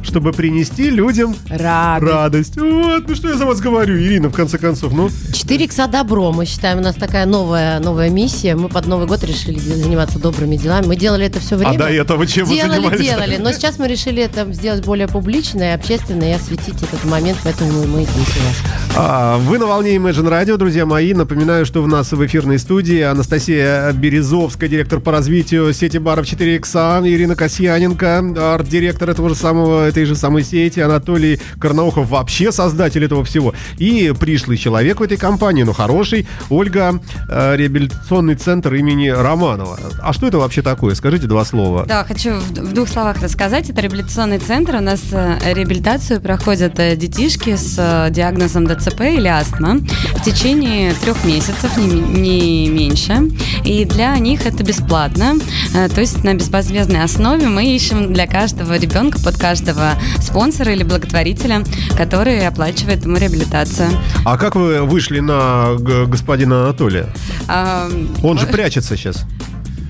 Чтобы 0.03 0.33
принести 0.33 0.91
людям 0.91 1.35
Радость. 1.49 2.13
радость. 2.13 2.57
Вот, 2.59 3.09
ну 3.09 3.15
что 3.15 3.31
я 3.31 3.37
за 3.39 3.47
вас 3.47 3.61
говорю, 3.61 3.97
Ирина, 3.99 4.29
в 4.29 4.35
конце 4.35 4.59
концов, 4.59 4.93
ну. 4.93 5.09
4 5.33 5.65
икса 5.65 5.87
добро, 5.87 6.31
мы 6.31 6.45
считаем, 6.45 6.79
у 6.79 6.83
нас 6.83 6.95
такая 6.95 7.25
новая, 7.25 7.81
новая 7.81 8.11
миссия. 8.11 8.55
Мы 8.55 8.69
под 8.69 8.87
Новый 8.87 9.07
год 9.07 9.25
решили 9.25 9.59
заниматься 9.59 10.19
добрыми 10.19 10.57
делами. 10.57 10.85
Мы 10.87 10.97
делали 10.97 11.25
это 11.25 11.41
все 11.41 11.57
время. 11.57 11.71
А 11.73 11.79
до 11.79 11.89
этого 11.89 12.27
чем 12.27 12.45
вы 12.47 12.55
Делали, 12.55 12.75
занимались? 12.77 13.01
делали. 13.01 13.37
Но 13.39 13.51
сейчас 13.53 13.79
мы 13.79 13.89
решили 13.89 14.23
это 14.23 14.45
сделать 14.53 14.85
более 14.85 15.09
публично 15.09 15.63
и 15.63 15.69
общественно, 15.69 16.25
и 16.25 16.33
осветить 16.33 16.83
этот 16.83 17.03
момент, 17.05 17.39
поэтому 17.43 17.73
мы 17.87 18.03
и 18.03 18.05
здесь 18.05 18.15
у 18.37 18.47
вас. 18.47 18.57
А, 18.97 19.39
Вы 19.39 19.59
на 19.59 19.67
волне 19.67 19.97
Imagine 19.97 20.29
Radio, 20.31 20.57
друзья 20.57 20.87
мои. 20.87 21.15
Напоминаю, 21.15 21.67
что 21.67 21.83
у 21.83 21.87
нас 21.87 22.13
в 22.13 22.25
эфирной 22.25 22.61
студии 22.61 23.01
Анастасия 23.01 23.91
Березовская, 23.93 24.69
директор 24.69 25.01
по 25.01 25.11
развитию 25.11 25.73
сети 25.73 25.99
баров 25.99 26.29
4 26.29 26.55
икса, 26.55 27.01
Ирина 27.03 27.35
Касьяненко, 27.35 28.55
арт-директор 28.55 29.11
этого 29.11 29.31
же 29.31 29.35
самого, 29.35 29.89
этой 29.89 30.05
же 30.05 30.15
самой 30.15 30.45
сети, 30.45 30.79
Анатолий 30.79 31.41
Карнаухов, 31.59 32.09
вообще 32.09 32.53
создатель 32.53 33.05
этого 33.05 33.25
всего. 33.25 33.53
И 33.79 34.13
пришлый 34.19 34.57
человек 34.57 35.01
в 35.01 35.03
этой 35.03 35.17
компании, 35.17 35.65
но 35.65 35.73
хороший, 35.73 36.29
Ольга, 36.49 37.01
э, 37.29 37.57
реабилитационный 37.57 38.37
центр 38.37 38.75
имени 38.75 39.09
Романова. 39.09 39.77
А 40.03 40.13
что 40.13 40.29
это 40.29 40.39
вообще 40.39 40.63
такое? 40.63 40.95
Скажите 40.95 41.27
два 41.27 41.45
слова. 41.45 41.85
Да, 41.85 42.05
хочу 42.05 42.35
в, 42.35 42.51
в 42.53 42.73
двух 42.73 42.89
словах 42.89 43.21
рассказать. 43.21 43.69
Это 43.71 43.81
реабилитационный 43.81 44.39
центр. 44.39 44.77
У 44.77 44.81
нас 44.81 45.01
э, 45.11 45.39
реабилитацию 45.53 46.21
проходят 46.21 46.79
э, 46.79 46.95
детишки 46.95 47.57
с 47.57 48.09
диагнозом 48.11 48.69
ДЦП 48.69 48.84
или 48.91 49.29
астма 49.29 49.79
в 50.15 50.23
течение 50.25 50.95
трех 50.95 51.25
месяцев, 51.25 51.77
не, 51.77 52.01
не 52.01 52.69
меньше. 52.69 53.31
И 53.65 53.85
для 53.85 54.17
них 54.19 54.47
это 54.47 54.63
бесплатно. 54.63 55.35
Э, 55.75 55.89
То 55.89 56.01
есть 56.01 56.25
на 56.25 56.35
безвозмездной 56.35 57.03
основе 57.03 57.49
мы 57.49 57.67
ищем 57.75 58.13
для 58.13 58.27
каждого 58.27 58.77
ребенка, 58.77 59.19
под 59.21 59.37
каждого 59.39 59.93
спонсора 60.21 60.73
или 60.73 60.83
благотворителя, 60.83 61.63
который 61.97 62.47
оплачивает 62.47 63.05
ему 63.05 63.17
реабилитацию. 63.17 63.91
А 64.25 64.37
как 64.37 64.55
вы 64.57 64.83
вышли 64.83 65.21
на 65.21 65.75
господина 65.79 66.65
Анатолия? 66.65 67.07
А, 67.49 67.89
Он 68.23 68.39
же 68.39 68.47
прячется 68.47 68.97
сейчас. 68.97 69.25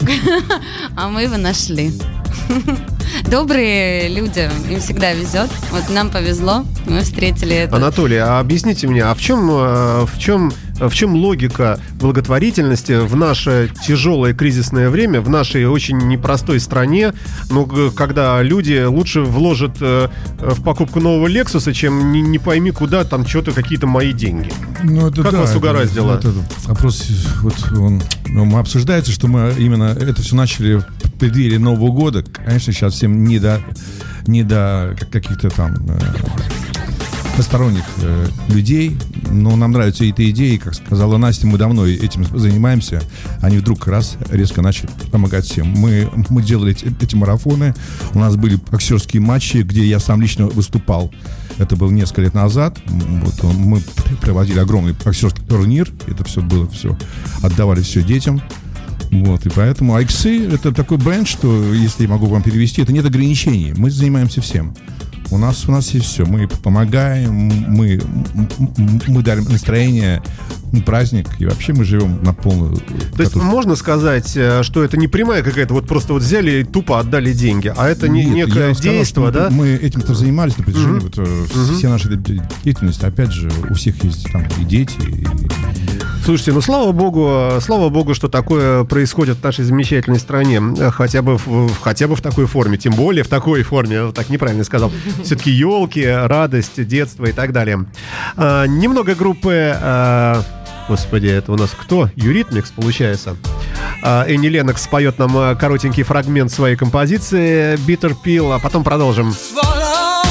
А 0.96 1.08
мы 1.08 1.23
его 1.23 1.37
нашли. 1.37 1.93
Добрые 3.30 4.08
люди, 4.08 4.50
им 4.70 4.80
всегда 4.80 5.12
везет. 5.12 5.50
Вот 5.70 5.88
нам 5.90 6.10
повезло, 6.10 6.64
мы 6.86 7.00
встретили 7.00 7.54
это. 7.56 7.76
Анатолий, 7.76 8.16
а 8.18 8.38
объясните 8.40 8.86
мне, 8.86 9.02
а 9.02 9.14
в 9.14 9.20
чем, 9.20 9.48
э, 9.50 10.06
в 10.06 10.19
чем, 10.19 10.52
в 10.79 10.93
чем 10.93 11.14
логика 11.14 11.79
благотворительности 12.00 12.93
в 13.05 13.17
наше 13.17 13.70
тяжелое 13.86 14.34
кризисное 14.34 14.90
время, 14.90 15.20
в 15.20 15.29
нашей 15.29 15.67
очень 15.67 15.98
непростой 15.98 16.60
стране, 16.60 17.12
ну, 17.50 17.67
когда 17.93 18.43
люди 18.43 18.84
лучше 18.84 19.20
вложат 19.22 19.76
э, 19.81 20.08
в 20.38 20.62
покупку 20.62 21.00
нового 21.00 21.26
Лексуса, 21.26 21.72
чем 21.72 22.12
не, 22.12 22.20
не 22.20 22.38
пойми 22.38 22.70
куда 22.70 23.05
там 23.05 23.26
что-то 23.26 23.52
какие-то 23.52 23.86
мои 23.86 24.12
деньги. 24.12 24.52
Ну, 24.82 25.08
это 25.08 25.22
Как 25.22 25.32
да, 25.32 25.38
вас 25.40 25.50
это- 25.50 25.58
угораздило? 25.58 26.14
это 26.19 26.32
вопрос, 26.67 27.06
вот 27.43 27.55
он, 27.76 28.02
ну, 28.29 28.58
обсуждается, 28.58 29.12
что 29.12 29.29
мы 29.29 29.55
именно 29.58 29.84
это 29.98 30.22
все 30.22 30.36
начали 30.36 30.82
преддверии 31.18 31.56
Нового 31.58 31.90
года. 31.92 32.22
Конечно, 32.22 32.72
сейчас 32.72 32.94
всем 32.94 33.24
не 33.24 33.38
до, 33.38 33.60
не 34.26 34.42
до 34.42 34.96
как- 34.98 35.10
каких-то 35.10 35.50
там 35.50 35.74
э, 35.88 35.98
посторонних 37.36 37.82
э, 38.02 38.26
людей, 38.48 38.96
но 39.30 39.56
нам 39.56 39.72
нравятся 39.72 40.04
эти 40.04 40.30
идеи, 40.30 40.56
как 40.56 40.74
сказала 40.74 41.16
Настя, 41.16 41.46
мы 41.48 41.58
давно 41.58 41.84
этим 41.86 42.24
занимаемся, 42.38 43.02
они 43.40 43.58
вдруг 43.58 43.86
раз 43.88 44.16
резко 44.30 44.62
начали 44.62 44.88
помогать 45.10 45.44
всем. 45.44 45.66
Мы, 45.68 46.08
мы 46.28 46.42
делали 46.42 46.72
эти, 46.72 46.92
эти 47.02 47.16
марафоны, 47.16 47.74
у 48.12 48.18
нас 48.20 48.36
были 48.36 48.54
боксерские 48.70 49.20
матчи, 49.20 49.58
где 49.58 49.84
я 49.84 49.98
сам 49.98 50.22
лично 50.22 50.46
выступал. 50.46 51.12
Это 51.58 51.76
было 51.76 51.90
несколько 51.90 52.22
лет 52.22 52.34
назад. 52.34 52.78
Вот 52.86 53.44
он- 53.44 53.56
мы 53.56 53.80
пр- 53.80 54.16
проводили 54.20 54.60
огромный 54.60 54.92
боксерский 54.92 55.44
турнир, 55.44 55.90
это 56.06 56.22
все 56.24 56.40
было 56.40 56.68
все, 56.68 56.96
отдавали 57.42 57.80
все 57.82 58.02
детям. 58.02 58.40
Вот, 59.22 59.46
и 59.46 59.48
поэтому 59.48 59.94
Айксы 59.94 60.46
это 60.48 60.72
такой 60.72 60.98
бренд, 60.98 61.28
что, 61.28 61.72
если 61.72 62.02
я 62.02 62.08
могу 62.08 62.26
вам 62.26 62.42
перевести, 62.42 62.82
это 62.82 62.92
нет 62.92 63.06
ограничений. 63.06 63.72
Мы 63.76 63.90
занимаемся 63.90 64.40
всем. 64.40 64.74
У 65.30 65.38
нас, 65.38 65.68
у 65.68 65.72
нас 65.72 65.90
есть 65.90 66.06
все. 66.06 66.24
Мы 66.26 66.48
помогаем, 66.48 67.32
мы, 67.32 68.00
мы 69.06 69.22
дарим 69.22 69.44
настроение, 69.44 70.22
праздник, 70.82 71.28
и 71.38 71.46
вообще 71.46 71.72
мы 71.72 71.84
живем 71.84 72.22
на 72.22 72.34
полную... 72.34 72.76
То 72.76 73.22
есть 73.22 73.36
можно 73.36 73.76
сказать, 73.76 74.32
э, 74.36 74.62
что 74.62 74.82
это 74.82 74.96
не 74.96 75.06
прямая 75.06 75.42
какая-то, 75.42 75.74
вот 75.74 75.86
просто 75.86 76.12
вот 76.14 76.22
взяли 76.22 76.60
и 76.60 76.64
тупо 76.64 76.98
отдали 76.98 77.32
деньги, 77.32 77.72
а 77.76 77.88
это 77.88 78.08
не, 78.08 78.24
Нет, 78.24 78.48
некое 78.48 78.68
я 78.68 78.74
сказал, 78.74 78.92
действие, 78.94 79.30
да? 79.30 79.50
Мы 79.50 79.68
этим-то 79.68 80.14
занимались 80.14 80.56
на 80.58 80.64
протяжении 80.64 81.00
вот, 81.00 81.14
э, 81.18 81.44
всей 81.76 81.86
нашей 81.86 82.16
де- 82.16 82.42
деятельности. 82.64 83.04
Опять 83.04 83.30
же, 83.30 83.50
у 83.70 83.74
всех 83.74 84.02
есть 84.02 84.26
там 84.32 84.44
и 84.60 84.64
дети, 84.64 84.98
и 85.00 85.26
Слушайте, 86.24 86.52
ну 86.52 86.62
слава 86.62 86.93
богу, 86.93 87.28
э, 87.28 87.60
слава 87.60 87.90
богу, 87.90 88.14
что 88.14 88.28
такое 88.28 88.84
происходит 88.84 89.36
в 89.36 89.44
нашей 89.44 89.64
замечательной 89.64 90.19
стране, 90.19 90.58
Э, 90.78 90.90
хотя 90.90 91.20
бы 91.20 91.36
в, 91.36 91.74
хотя 91.82 92.08
бы 92.08 92.16
в 92.16 92.22
такой 92.22 92.46
форме, 92.46 92.78
тем 92.78 92.94
более 92.94 93.24
в 93.24 93.28
такой 93.28 93.62
форме, 93.62 94.10
так 94.12 94.31
неправильно 94.31 94.64
сказал. 94.64 94.90
Все-таки 95.22 95.50
елки, 95.50 96.06
радость, 96.06 96.82
детство 96.86 97.26
и 97.26 97.32
так 97.32 97.52
далее. 97.52 97.84
А, 98.36 98.64
немного 98.64 99.14
группы, 99.14 99.76
а, 99.78 100.43
господи, 100.88 101.26
это 101.26 101.52
у 101.52 101.56
нас 101.56 101.70
кто? 101.78 102.08
Eurythmics 102.17 102.70
получается. 102.70 103.36
А, 104.02 104.24
Энни 104.26 104.48
Леннокс 104.48 104.86
поет 104.86 105.19
нам 105.19 105.36
а, 105.36 105.54
коротенький 105.54 106.04
фрагмент 106.04 106.50
своей 106.50 106.76
композиции 106.76 107.74
Bitter 107.86 108.16
Pill, 108.24 108.54
а 108.54 108.58
потом 108.58 108.82
продолжим. 108.82 109.28
swallow, 109.28 110.22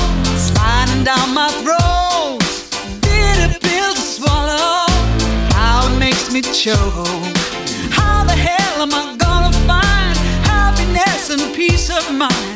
choke. 6.63 6.77
How 7.91 8.23
the 8.23 8.31
hell 8.31 8.83
am 8.83 8.93
I 8.93 9.17
gonna 9.17 9.51
find 9.67 10.17
happiness 10.47 11.29
and 11.29 11.53
peace 11.53 11.89
of 11.89 12.09
mind 12.15 12.52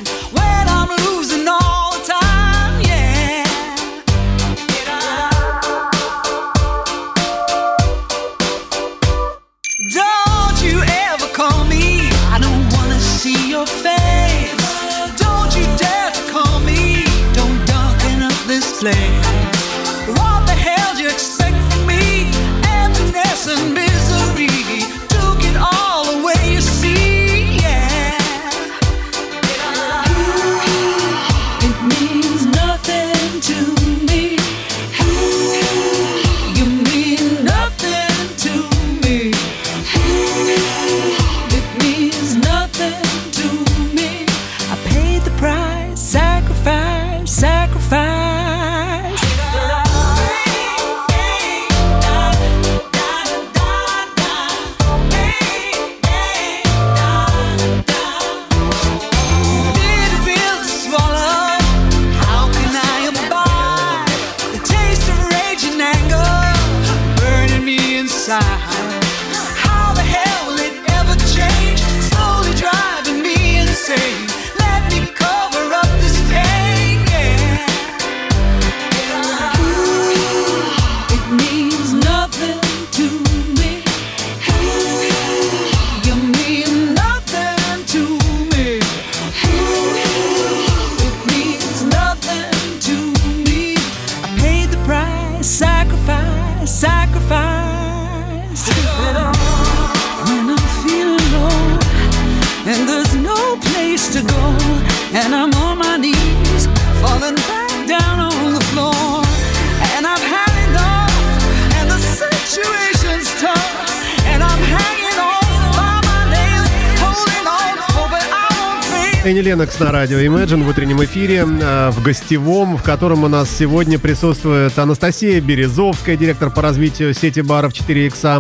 Энни 119.27 119.41
Ленокс 119.41 119.77
на 119.81 119.91
радио 119.91 120.19
Imagine 120.19 120.63
в 120.63 120.69
утреннем 120.69 121.03
эфире, 121.03 121.45
э, 121.45 121.89
в 121.91 122.01
гостевом, 122.01 122.77
в 122.77 122.81
котором 122.81 123.25
у 123.25 123.27
нас 123.27 123.49
сегодня 123.49 123.99
присутствует 123.99 124.79
Анастасия 124.79 125.41
Березовская, 125.41 126.15
директор 126.15 126.49
по 126.49 126.61
развитию 126.61 127.13
сети 127.13 127.41
баров 127.41 127.73
4 127.73 128.07
икса, 128.07 128.39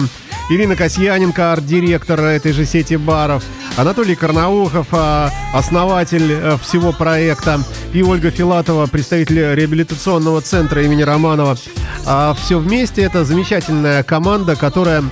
Ирина 0.49 0.77
Касьяненко, 0.77 1.51
арт-директор 1.51 2.21
этой 2.21 2.53
же 2.53 2.63
сети 2.63 2.95
баров, 2.95 3.43
Анатолий 3.75 4.15
Карнаухов, 4.15 4.87
а, 4.93 5.29
основатель 5.53 6.31
э, 6.31 6.57
всего 6.63 6.93
проекта, 6.93 7.59
и 7.93 8.01
Ольга 8.01 8.31
Филатова, 8.31 8.87
представитель 8.87 9.55
реабилитационного 9.55 10.39
центра 10.39 10.81
имени 10.83 11.01
Романова. 11.01 11.57
А 12.05 12.33
все 12.33 12.59
вместе 12.59 13.01
это 13.01 13.25
замечательная 13.25 14.03
команда, 14.03 14.55
которая 14.55 15.03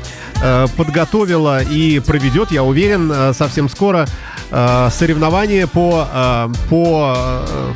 э, 0.41 0.67
подготовила 0.77 1.62
и 1.62 2.00
проведет, 2.00 2.51
я 2.51 2.63
уверен, 2.63 3.12
э, 3.13 3.34
совсем 3.34 3.67
скоро 3.67 4.08
э, 4.52 4.90
соревнование 4.92 5.68
по, 5.68 6.08
э, 6.12 6.48
по, 6.70 7.14
э, 7.48 7.74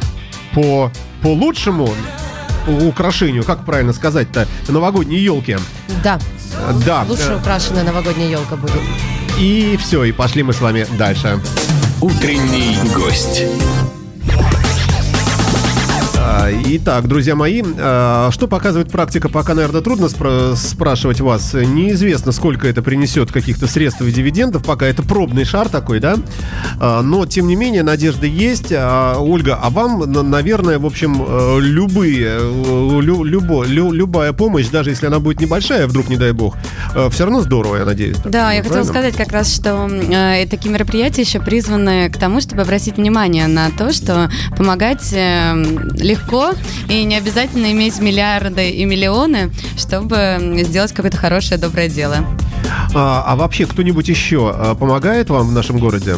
по, 0.53 0.91
по 1.21 1.27
лучшему 1.27 1.89
украшению, 2.67 3.43
как 3.43 3.65
правильно 3.65 3.93
сказать-то, 3.93 4.47
новогодней 4.67 5.19
елки. 5.19 5.57
Да, 6.03 6.19
Да. 6.85 7.05
лучше 7.07 7.35
украшенная 7.35 7.83
новогодняя 7.83 8.29
елка 8.29 8.55
будет. 8.55 8.81
И 9.37 9.77
все, 9.81 10.03
и 10.03 10.11
пошли 10.11 10.43
мы 10.43 10.53
с 10.53 10.61
вами 10.61 10.85
дальше. 10.97 11.39
Утренний 12.01 12.77
гость. 12.95 13.43
Итак, 16.51 17.07
друзья 17.07 17.35
мои, 17.35 17.61
а, 17.77 18.29
что 18.31 18.47
показывает 18.47 18.91
практика, 18.91 19.29
пока, 19.29 19.53
наверное, 19.53 19.81
трудно 19.81 20.05
спра- 20.05 20.55
спрашивать 20.55 21.21
вас. 21.21 21.53
Неизвестно, 21.53 22.31
сколько 22.31 22.67
это 22.67 22.81
принесет 22.81 23.31
каких-то 23.31 23.67
средств 23.67 24.01
и 24.01 24.11
дивидендов, 24.11 24.63
пока 24.63 24.85
это 24.87 25.03
пробный 25.03 25.45
шар 25.45 25.69
такой, 25.69 25.99
да? 25.99 26.15
А, 26.79 27.01
Но, 27.01 27.25
тем 27.25 27.47
не 27.47 27.55
менее, 27.55 27.83
надежда 27.83 28.25
есть. 28.25 28.71
А, 28.71 29.17
Ольга, 29.19 29.59
а 29.61 29.69
вам, 29.69 30.11
наверное, 30.29 30.79
в 30.79 30.85
общем, 30.85 31.23
э, 31.27 31.59
любые, 31.59 32.27
э, 32.39 32.99
лю- 33.01 33.23
любо- 33.23 33.65
лю- 33.65 33.91
любая 33.91 34.33
помощь, 34.33 34.67
даже 34.69 34.89
если 34.91 35.07
она 35.07 35.19
будет 35.19 35.39
небольшая, 35.41 35.87
вдруг, 35.87 36.09
не 36.09 36.17
дай 36.17 36.31
бог, 36.31 36.55
все 37.11 37.23
равно 37.25 37.41
здорово, 37.41 37.77
я 37.77 37.85
надеюсь. 37.85 38.17
так 38.17 38.31
Да, 38.31 38.51
я 38.53 38.61
правильно? 38.61 38.63
хотела 38.63 38.83
сказать 38.83 39.15
как 39.15 39.31
раз, 39.31 39.53
что 39.53 39.87
э, 39.89 40.45
такие 40.47 40.71
мероприятия 40.71 41.21
еще 41.21 41.39
призваны 41.39 42.09
к 42.09 42.17
тому, 42.17 42.41
чтобы 42.41 42.61
обратить 42.61 42.97
внимание 42.97 43.47
на 43.47 43.69
то, 43.71 43.91
что 43.91 44.29
помогать 44.57 45.11
э, 45.13 45.53
легко 45.97 46.38
и 46.87 47.03
не 47.03 47.15
обязательно 47.15 47.71
иметь 47.71 47.99
миллиарды 47.99 48.69
и 48.69 48.85
миллионы, 48.85 49.51
чтобы 49.77 50.63
сделать 50.65 50.91
какое-то 50.91 51.17
хорошее, 51.17 51.59
доброе 51.59 51.89
дело. 51.89 52.25
А, 52.93 53.23
а 53.25 53.35
вообще 53.35 53.65
кто-нибудь 53.65 54.07
еще 54.07 54.51
а, 54.53 54.75
помогает 54.75 55.29
вам 55.29 55.47
в 55.47 55.51
нашем 55.51 55.77
городе? 55.77 56.15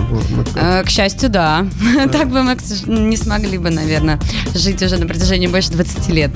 Э, 0.56 0.84
К 0.84 0.90
счастью, 0.90 1.30
да. 1.30 1.66
Так 2.12 2.30
бы 2.30 2.44
мы 2.44 2.58
не 2.86 3.18
смогли 3.18 3.58
бы, 3.58 3.70
наверное, 3.70 4.20
жить 4.54 4.82
уже 4.82 4.98
на 4.98 5.06
протяжении 5.08 5.48
больше 5.48 5.72
20 5.72 6.10
лет. 6.10 6.32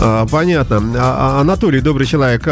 А, 0.00 0.26
Понятно. 0.26 0.76
А, 0.96 1.38
а, 1.38 1.40
Анатолий, 1.40 1.80
добрый 1.80 2.06
человек, 2.06 2.46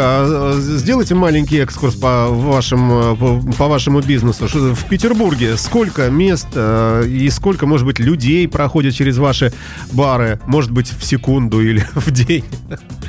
сделайте 0.57 1.15
маленький 1.15 1.57
экскурс 1.59 1.95
по 1.95 2.27
вашему, 2.27 3.15
по, 3.15 3.67
вашему 3.67 4.01
бизнесу. 4.01 4.47
В 4.47 4.83
Петербурге 4.85 5.55
сколько 5.57 6.09
мест 6.09 6.47
и 6.55 7.29
сколько, 7.31 7.65
может 7.65 7.85
быть, 7.85 7.99
людей 7.99 8.47
проходят 8.47 8.93
через 8.93 9.17
ваши 9.17 9.53
бары? 9.93 10.39
Может 10.45 10.71
быть, 10.71 10.91
в 10.91 11.03
секунду 11.05 11.61
или 11.61 11.85
в 11.95 12.11
день? 12.11 12.43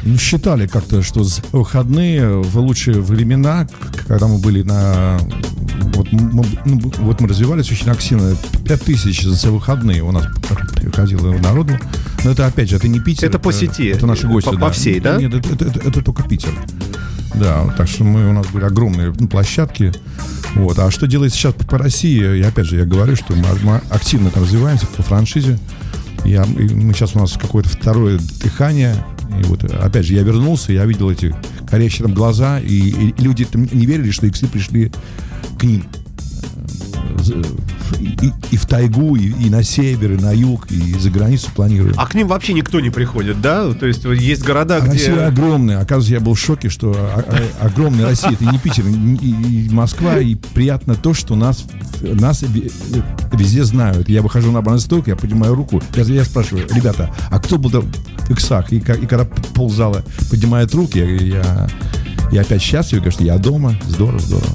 Ну, 0.04 0.16
считали 0.18 0.66
как-то, 0.66 1.02
что 1.02 1.24
с- 1.24 1.42
выходные 1.52 2.40
в 2.40 2.58
лучшие 2.58 3.00
времена, 3.00 3.66
когда 4.06 4.28
мы 4.28 4.38
были 4.38 4.62
на... 4.62 5.18
Вот 5.94 6.12
мы, 6.12 6.44
ну, 6.64 6.92
вот 6.98 7.20
мы 7.20 7.28
развивались 7.28 7.70
очень 7.72 7.90
активно. 7.90 8.36
5 8.66 8.82
тысяч 8.82 9.22
за 9.24 9.50
выходные 9.50 10.02
у 10.02 10.12
нас 10.12 10.26
приходило 10.76 11.32
народу. 11.38 11.74
Но 12.24 12.30
это, 12.32 12.46
опять 12.46 12.68
же, 12.68 12.76
это 12.76 12.88
не 12.88 13.00
Питер. 13.00 13.28
Это 13.28 13.38
по 13.38 13.52
сети? 13.52 13.86
Это 13.88 14.06
наши 14.06 14.26
гости, 14.26 14.48
По- 14.48 14.56
да. 14.56 14.66
по 14.66 14.72
всей, 14.72 15.00
да? 15.00 15.16
Нет, 15.16 15.34
это, 15.34 15.54
это- 15.54 15.64
это- 15.66 15.88
это 15.88 16.02
только 16.02 16.22
Питер. 16.24 16.50
Да, 17.34 17.72
так 17.76 17.88
что 17.88 18.04
мы, 18.04 18.28
у 18.28 18.32
нас 18.32 18.46
были 18.48 18.64
огромные 18.64 19.12
ну, 19.18 19.28
площадки. 19.28 19.92
Вот. 20.54 20.78
А 20.78 20.90
что 20.90 21.06
делает 21.06 21.32
сейчас 21.32 21.54
по, 21.54 21.64
по 21.64 21.78
России? 21.78 22.38
Я, 22.38 22.48
опять 22.48 22.66
же, 22.66 22.76
я 22.76 22.84
говорю, 22.84 23.14
что 23.16 23.34
мы, 23.34 23.44
мы 23.62 23.80
активно 23.90 24.30
там 24.30 24.42
развиваемся 24.42 24.86
по 24.86 25.02
франшизе. 25.02 25.58
Я, 26.24 26.44
мы 26.46 26.92
сейчас 26.94 27.14
у 27.14 27.20
нас 27.20 27.34
какое-то 27.34 27.68
второе 27.68 28.18
дыхание. 28.42 28.96
И 29.40 29.44
вот, 29.44 29.62
опять 29.64 30.04
же, 30.06 30.14
я 30.14 30.22
вернулся, 30.22 30.72
я 30.72 30.84
видел 30.86 31.10
эти 31.10 31.34
горящие 31.70 32.06
там 32.06 32.14
глаза, 32.14 32.58
и, 32.58 32.74
и 32.74 33.14
люди 33.22 33.44
там 33.44 33.68
не 33.70 33.86
верили, 33.86 34.10
что 34.10 34.26
иксы 34.26 34.46
пришли 34.48 34.90
к 35.58 35.62
ним. 35.64 35.84
И, 38.00 38.32
и- 38.50 38.56
в 38.56 38.66
тайгу, 38.66 39.16
и, 39.16 39.28
и 39.28 39.50
на 39.50 39.62
север, 39.62 40.12
и 40.12 40.16
на 40.16 40.32
юг, 40.32 40.70
и 40.70 40.94
за 40.98 41.10
границу 41.10 41.50
планируют. 41.54 41.94
А 41.98 42.06
к 42.06 42.14
ним 42.14 42.28
вообще 42.28 42.52
никто 42.52 42.80
не 42.80 42.90
приходит, 42.90 43.40
да? 43.40 43.72
То 43.72 43.86
есть 43.86 44.04
есть 44.04 44.44
города, 44.44 44.80
Россия 44.80 45.12
где... 45.14 45.20
огромная. 45.22 45.80
Оказывается, 45.80 46.12
я 46.14 46.20
был 46.20 46.34
в 46.34 46.40
шоке, 46.40 46.68
что 46.68 46.96
огромная 47.60 48.06
Россия. 48.06 48.32
Это 48.32 48.44
не 48.44 48.58
Питер, 48.58 48.84
и, 48.86 49.68
Москва. 49.70 50.18
И 50.18 50.34
приятно 50.34 50.94
то, 50.94 51.14
что 51.14 51.34
нас, 51.36 51.64
нас 52.02 52.42
ве- 52.42 52.72
везде 53.32 53.64
знают. 53.64 54.08
Я 54.08 54.22
выхожу 54.22 54.50
на 54.52 54.58
обратную 54.58 54.80
стойку, 54.80 55.10
я 55.10 55.16
поднимаю 55.16 55.54
руку. 55.54 55.82
Я, 55.94 56.02
я 56.04 56.24
спрашиваю, 56.24 56.66
ребята, 56.72 57.14
а 57.30 57.38
кто 57.38 57.58
был 57.58 57.70
в 57.70 58.30
иксах? 58.30 58.72
И, 58.72 58.76
и 58.76 58.80
когда 58.80 59.24
ползала 59.24 60.04
поднимает 60.30 60.74
руки, 60.74 60.98
я, 60.98 61.68
я 62.32 62.40
опять 62.42 62.62
счастлив, 62.62 62.98
говорю, 62.98 63.12
что 63.12 63.24
я 63.24 63.38
дома. 63.38 63.74
Здорово, 63.86 64.18
здорово. 64.18 64.50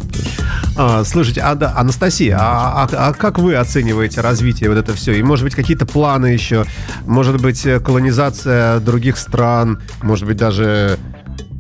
А, 0.76 1.04
слушайте, 1.04 1.42
а, 1.42 1.54
да, 1.56 1.74
Анастасия, 1.78 2.38
а, 2.40 2.88
а- 2.92 3.08
а 3.10 3.14
как 3.14 3.38
вы 3.38 3.56
оцениваете 3.56 4.22
развитие 4.22 4.70
вот 4.70 4.78
это 4.80 4.94
все? 4.94 5.14
И, 5.14 5.22
может 5.22 5.44
быть, 5.46 5.54
какие-то 5.56 5.86
планы 5.86 6.28
еще? 6.28 6.66
Может 7.06 7.40
быть, 7.42 7.64
э, 7.66 7.80
колонизация 7.80 8.80
других 8.80 9.18
стран? 9.18 9.82
Может 10.02 10.26
быть, 10.26 10.38
даже 10.38 10.98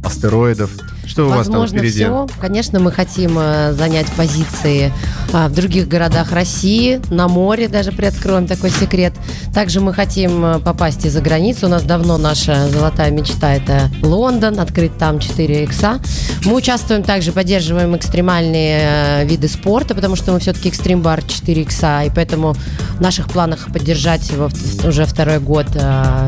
астероидов? 0.04 0.72
Что 1.06 1.26
у 1.26 1.30
вас 1.30 1.48
там 1.48 1.56
Возможно, 1.60 1.78
впереди? 1.80 2.04
все. 2.04 2.28
Конечно, 2.40 2.80
мы 2.80 2.92
хотим 2.92 3.38
э, 3.38 3.74
занять 3.74 4.08
позиции 4.14 4.94
а, 5.34 5.50
в 5.50 5.54
других 5.54 5.88
городах 5.88 6.32
России, 6.32 7.02
на 7.10 7.28
море 7.28 7.68
даже 7.68 7.92
приоткроем 7.92 8.48
такой 8.48 8.70
секрет. 8.70 9.14
Также 9.54 9.82
мы 9.82 9.94
хотим 9.94 10.46
э, 10.46 10.60
попасть 10.60 11.06
и 11.06 11.10
за 11.10 11.22
границу. 11.22 11.66
У 11.66 11.70
нас 11.70 11.84
давно 11.84 12.18
наша 12.18 12.70
золотая 12.70 13.12
мечта– 13.12 13.54
это 13.56 13.90
Лондон, 14.02 14.60
открыть 14.60 14.98
там 14.98 15.20
4 15.20 15.64
икса. 15.66 16.00
Мы 16.46 16.56
участвуем 16.56 17.04
также, 17.04 17.32
поддерживаем 17.34 17.96
экстремальные 17.98 18.80
э, 19.22 19.26
виды 19.26 19.48
спорта, 19.50 19.96
потому 19.96 20.16
что 20.16 20.32
мы 20.32 20.40
все-таки 20.40 20.70
экстрим-бар 20.70 21.22
4 21.24 21.62
икса, 21.64 22.04
и 22.04 22.12
поэтому 22.16 22.54
в 22.98 23.02
наших 23.02 23.28
планах 23.30 23.68
поддержать 23.74 24.30
его 24.32 24.50
уже 24.88 25.06
второй 25.06 25.40
год 25.40 25.68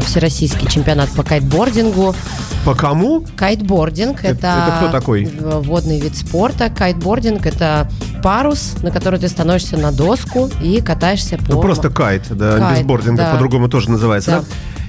всероссийский 0.06 0.68
чемпионат 0.68 1.10
по 1.12 1.24
кайтбордингу. 1.24 2.14
По 2.66 2.74
кому? 2.76 3.24
Кайтбординг 3.38 4.24
Это- 4.24 4.65
это, 4.68 4.78
кто 4.78 4.92
такой? 4.92 5.26
в- 5.26 5.62
водный 5.62 6.00
вид 6.00 6.16
спорта. 6.16 6.70
Кайтбординг 6.70 7.46
это 7.46 7.90
парус, 8.24 8.76
на 8.82 8.92
который 8.92 9.20
ты 9.20 9.28
становишься 9.28 9.78
на 9.78 9.92
доску 9.92 10.50
и 10.62 10.82
катаешься 10.82 11.38
по 11.38 11.54
Ну, 11.54 11.62
просто 11.62 11.90
кайт, 11.90 12.24
да, 12.30 12.58
Кайт, 12.58 12.80
без 12.80 12.86
бординга 12.86 13.24
да. 13.24 13.32
по-другому 13.34 13.70
тоже 13.70 13.90
называется. 13.92 14.32
Да. 14.32 14.40
да? 14.40 14.46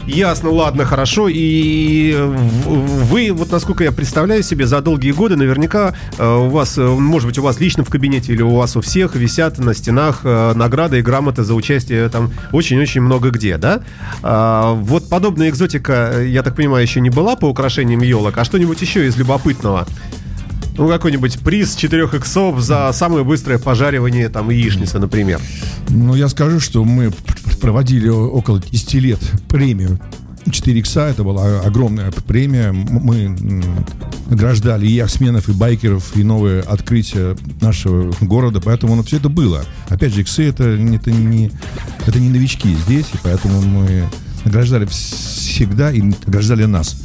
Ясно, 0.07 0.51
ладно, 0.51 0.85
хорошо. 0.85 1.29
И 1.29 2.15
вы, 2.17 3.33
вот 3.33 3.51
насколько 3.51 3.83
я 3.83 3.91
представляю 3.91 4.43
себе, 4.45 4.67
за 4.67 4.81
долгие 4.81 5.11
годы 5.11 5.35
наверняка 5.37 5.95
э, 6.17 6.37
у 6.37 6.49
вас, 6.49 6.79
э, 6.79 6.87
может 6.87 7.27
быть, 7.27 7.39
у 7.39 7.43
вас 7.43 7.59
лично 7.59 7.85
в 7.85 7.91
кабинете 7.91 8.33
или 8.33 8.43
у 8.43 8.55
вас 8.55 8.77
у 8.77 8.81
всех 8.81 9.17
висят 9.17 9.59
на 9.59 9.75
стенах 9.75 10.21
э, 10.23 10.53
награды 10.55 11.01
и 11.01 11.03
грамоты 11.03 11.43
за 11.43 11.55
участие 11.55 12.09
там 12.09 12.31
очень-очень 12.53 13.01
много 13.01 13.31
где, 13.31 13.59
да? 13.59 13.81
А, 14.23 14.75
Вот 14.75 15.09
подобная 15.09 15.49
экзотика, 15.49 16.23
я 16.23 16.45
так 16.45 16.55
понимаю, 16.55 16.83
еще 16.83 17.01
не 17.01 17.11
была 17.11 17.35
по 17.35 17.47
украшениям 17.47 18.01
елок, 18.01 18.39
а 18.39 18.45
что-нибудь 18.45 18.81
еще 18.81 19.07
из 19.07 19.17
любопытного? 19.17 19.87
Ну, 20.79 20.89
какой-нибудь 20.89 21.41
приз 21.41 21.75
4 21.75 22.05
иксов 22.13 22.61
за 22.61 22.91
самое 22.93 23.25
быстрое 23.25 23.59
пожаривание 23.59 24.29
там 24.29 24.51
яичницы, 24.51 24.99
например. 24.99 25.41
Ну, 25.89 26.15
я 26.15 26.29
скажу, 26.29 26.61
что 26.61 26.85
мы 26.85 27.11
проводили 27.57 28.09
около 28.09 28.61
10 28.61 28.95
лет 28.95 29.21
премию 29.49 29.99
4 30.51 30.79
икса, 30.79 31.09
это 31.09 31.25
была 31.25 31.61
огромная 31.61 32.11
премия. 32.13 32.73
Мы 32.73 33.37
награждали 34.29 34.87
и 34.87 34.93
яхтсменов, 34.93 35.49
и 35.49 35.53
байкеров, 35.53 36.17
и 36.17 36.23
новые 36.23 36.61
открытия 36.61 37.37
нашего 37.61 38.13
города, 38.21 38.61
поэтому 38.61 38.95
ну, 38.95 39.03
все 39.03 39.17
это 39.17 39.29
было. 39.29 39.65
Опять 39.89 40.15
же, 40.15 40.23
иксы 40.23 40.45
это, 40.45 40.65
это, 40.65 41.11
не, 41.11 41.51
это 42.07 42.21
не 42.21 42.29
новички 42.29 42.75
здесь, 42.87 43.07
и 43.13 43.19
поэтому 43.23 43.61
мы 43.61 44.05
награждали 44.45 44.87
всегда 44.87 45.91
и 45.91 46.03
награждали 46.03 46.65
нас. 46.65 46.97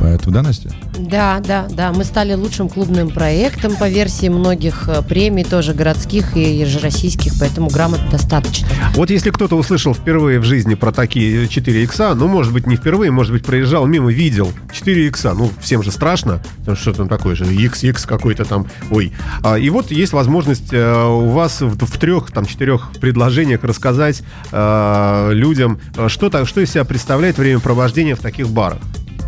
Поэтому, 0.00 0.32
да, 0.32 0.42
Настя? 0.42 0.70
Да, 0.96 1.40
да, 1.40 1.66
да. 1.70 1.92
Мы 1.92 2.04
стали 2.04 2.34
лучшим 2.34 2.68
клубным 2.68 3.10
проектом 3.10 3.76
по 3.76 3.88
версии 3.88 4.28
многих 4.28 4.88
э, 4.88 5.02
премий, 5.02 5.44
тоже 5.44 5.74
городских 5.74 6.36
и 6.36 6.58
ежероссийских, 6.58 7.32
поэтому 7.38 7.68
грамот 7.68 8.00
достаточно. 8.10 8.68
Вот 8.94 9.10
если 9.10 9.30
кто-то 9.30 9.56
услышал 9.56 9.94
впервые 9.94 10.38
в 10.38 10.44
жизни 10.44 10.74
про 10.74 10.92
такие 10.92 11.48
4 11.48 11.82
икса, 11.84 12.14
ну, 12.14 12.28
может 12.28 12.52
быть, 12.52 12.66
не 12.66 12.76
впервые, 12.76 13.10
может 13.10 13.32
быть, 13.32 13.44
проезжал 13.44 13.86
мимо, 13.86 14.12
видел 14.12 14.52
4 14.72 15.08
икса, 15.08 15.34
ну, 15.34 15.50
всем 15.60 15.82
же 15.82 15.90
страшно, 15.90 16.40
потому 16.60 16.76
что 16.76 16.92
там 16.92 17.08
такое 17.08 17.34
же, 17.34 17.44
XX 17.44 18.06
какой-то 18.06 18.44
там, 18.44 18.66
ой. 18.90 19.12
А, 19.42 19.56
и 19.56 19.70
вот 19.70 19.90
есть 19.90 20.12
возможность 20.12 20.72
э, 20.72 21.04
у 21.06 21.28
вас 21.30 21.60
в, 21.60 21.86
в 21.86 21.98
трех, 21.98 22.30
там, 22.30 22.46
четырех 22.46 22.90
предложениях 23.00 23.64
рассказать 23.64 24.22
э, 24.52 25.30
людям, 25.32 25.80
э, 25.96 26.08
что, 26.08 26.30
так, 26.30 26.46
что 26.46 26.60
из 26.60 26.70
себя 26.70 26.84
представляет 26.84 27.38
времяпровождение 27.38 28.14
в 28.14 28.20
таких 28.20 28.48
барах, 28.48 28.78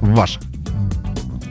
ваших. 0.01 0.43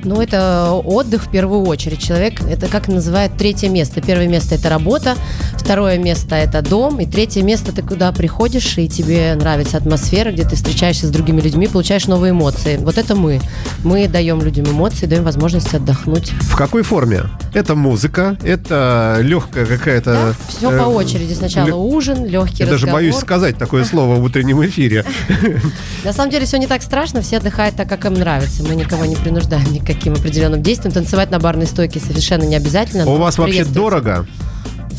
Ну, 0.03 0.21
это 0.21 0.71
отдых 0.71 1.25
в 1.25 1.31
первую 1.31 1.63
очередь. 1.65 2.01
Человек, 2.01 2.41
это 2.41 2.67
как 2.67 2.87
называют 2.87 3.33
третье 3.37 3.69
место. 3.69 4.01
Первое 4.01 4.27
место 4.27 4.55
это 4.55 4.69
работа, 4.69 5.15
второе 5.57 5.97
место 5.97 6.35
это 6.35 6.61
дом, 6.61 6.99
и 6.99 7.05
третье 7.05 7.43
место 7.43 7.73
ты 7.73 7.81
куда 7.81 8.11
приходишь, 8.11 8.77
и 8.77 8.87
тебе 8.87 9.35
нравится 9.35 9.77
атмосфера, 9.77 10.31
где 10.31 10.43
ты 10.43 10.55
встречаешься 10.55 11.07
с 11.07 11.09
другими 11.09 11.41
людьми, 11.41 11.67
получаешь 11.67 12.07
новые 12.07 12.31
эмоции. 12.31 12.77
Вот 12.77 12.97
это 12.97 13.15
мы. 13.15 13.41
Мы 13.83 14.07
даем 14.07 14.41
людям 14.41 14.65
эмоции, 14.65 15.05
даем 15.05 15.23
возможность 15.23 15.73
отдохнуть. 15.73 16.31
В 16.41 16.55
какой 16.55 16.83
форме? 16.83 17.23
Это 17.53 17.75
музыка, 17.75 18.37
это 18.43 19.17
легкая 19.21 19.65
какая-то... 19.65 20.33
Все 20.47 20.71
э, 20.71 20.79
по 20.79 20.83
очереди. 20.83 21.33
Сначала 21.33 21.67
лё- 21.67 21.75
ужин, 21.77 22.25
легкий 22.25 22.63
Я 22.63 22.65
даже 22.65 22.85
разговор. 22.85 23.01
боюсь 23.01 23.15
сказать 23.15 23.57
такое 23.57 23.83
слово 23.83 24.15
в 24.15 24.23
утреннем 24.23 24.63
эфире. 24.65 25.03
На 26.05 26.13
самом 26.13 26.31
деле 26.31 26.45
все 26.45 26.57
не 26.57 26.67
так 26.67 26.81
страшно, 26.81 27.21
все 27.21 27.37
отдыхают 27.37 27.75
так, 27.75 27.89
как 27.89 28.05
им 28.05 28.13
нравится. 28.13 28.63
Мы 28.63 28.75
никого 28.75 29.05
не 29.05 29.15
принуждаем 29.15 29.65
каким 29.89 30.13
определенным 30.13 30.61
действиям. 30.61 30.93
Танцевать 30.93 31.31
на 31.31 31.39
барной 31.39 31.65
стойке 31.65 31.99
совершенно 31.99 32.43
не 32.43 32.55
обязательно. 32.55 33.09
У 33.09 33.15
вас 33.15 33.39
вообще 33.39 33.65
дорого? 33.65 34.27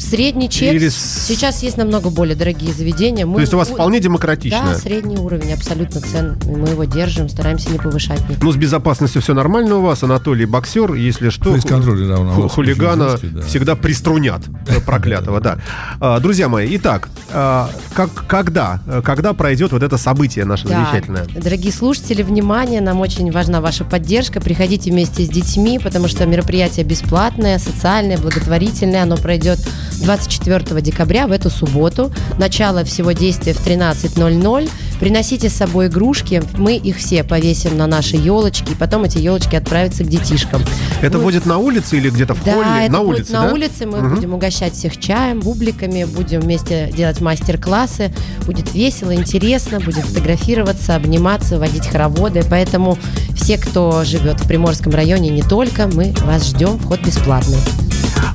В 0.01 0.03
средний 0.03 0.49
чек. 0.49 0.73
Или 0.75 0.89
Сейчас 0.89 1.63
есть 1.63 1.77
намного 1.77 2.09
более 2.09 2.35
дорогие 2.35 2.73
заведения. 2.73 3.27
Мы 3.27 3.35
То 3.35 3.41
есть 3.43 3.53
у 3.53 3.59
вас 3.59 3.69
вполне 3.69 4.01
демократично? 4.01 4.73
Да, 4.73 4.75
средний 4.79 5.19
уровень 5.19 5.53
абсолютно 5.53 6.01
цен. 6.01 6.39
Мы 6.47 6.71
его 6.71 6.85
держим, 6.85 7.29
стараемся 7.29 7.71
не 7.71 7.77
повышать. 7.79 8.27
никак. 8.27 8.43
Ну, 8.43 8.51
с 8.51 8.57
безопасностью 8.57 9.21
все 9.21 9.35
нормально 9.35 9.77
у 9.77 9.83
вас. 9.83 10.03
Анатолий 10.03 10.47
боксер, 10.47 10.95
если 10.95 11.29
что, 11.29 11.53
Фейс-контроль, 11.53 12.09
да, 12.09 12.19
у 12.19 12.25
нас 12.25 12.51
хулигана 12.53 13.19
да. 13.23 13.43
всегда 13.43 13.77
приструнят 13.77 14.41
проклятого, 14.87 15.39
да. 15.41 15.59
А, 16.01 16.19
Друзья 16.19 16.49
мои, 16.49 16.75
итак, 16.77 17.11
а, 17.31 17.71
как, 17.93 18.27
когда, 18.27 18.81
когда 19.05 19.35
пройдет 19.35 19.73
вот 19.73 19.83
это 19.83 19.99
событие 19.99 20.47
наше 20.47 20.67
Да. 20.67 20.77
замечательное? 20.77 21.27
Дорогие 21.37 21.75
слушатели, 21.75 22.23
внимание, 22.23 22.81
нам 22.81 23.01
очень 23.01 23.31
важна 23.31 23.61
ваша 23.61 23.85
поддержка. 23.85 24.41
Приходите 24.41 24.91
вместе 24.91 25.27
с 25.27 25.29
детьми, 25.29 25.79
потому 25.79 26.09
что 26.09 26.25
мероприятие 26.25 26.87
бесплатное, 26.87 27.59
социальное, 27.59 28.17
благотворительное. 28.17 29.03
Оно 29.03 29.19
пройдет 29.19 29.59
24 29.99 30.81
декабря 30.81 31.27
в 31.27 31.33
эту 31.33 31.51
субботу. 31.51 32.13
Начало 32.39 32.85
всего 32.85 33.13
действия 33.13 33.53
в 33.53 33.67
13.00. 33.67 34.69
Приносите 35.01 35.49
с 35.49 35.55
собой 35.55 35.87
игрушки, 35.87 36.43
мы 36.59 36.77
их 36.77 36.99
все 36.99 37.25
повесим 37.25 37.77
на 37.79 37.87
наши 37.87 38.17
елочки, 38.17 38.73
и 38.73 38.75
потом 38.75 39.05
эти 39.05 39.17
елочки 39.19 39.57
отправятся 39.57 40.05
к 40.05 40.09
детишкам. 40.09 40.63
Это 41.01 41.17
Ну, 41.17 41.25
будет 41.25 41.47
на 41.47 41.57
улице 41.57 41.97
или 41.97 42.11
где-то 42.11 42.35
в 42.35 42.45
Да, 42.45 42.53
холле? 42.53 42.85
это 42.85 42.93
на 42.93 42.99
будет 43.01 43.17
улице, 43.21 43.33
на 43.33 43.43
да? 43.47 43.53
улице. 43.55 43.87
Мы 43.87 43.99
Мгм. 44.01 44.15
будем 44.15 44.35
угощать 44.35 44.75
всех 44.75 44.99
чаем, 45.01 45.41
бубликами, 45.41 46.05
будем 46.05 46.41
вместе 46.41 46.93
делать 46.95 47.19
мастер-классы. 47.23 48.13
Будет 48.45 48.75
весело, 48.75 49.15
интересно, 49.15 49.81
будем 49.81 50.03
фотографироваться, 50.03 50.97
обниматься, 50.97 51.59
водить 51.59 51.87
хороводы. 51.87 52.43
Поэтому 52.51 52.99
все, 53.35 53.57
кто 53.57 54.05
живет 54.05 54.39
в 54.41 54.47
Приморском 54.47 54.93
районе, 54.93 55.31
не 55.31 55.43
только, 55.43 55.87
мы 55.87 56.13
вас 56.27 56.47
ждем. 56.49 56.79
Вход 56.79 57.01
бесплатный. 57.01 57.57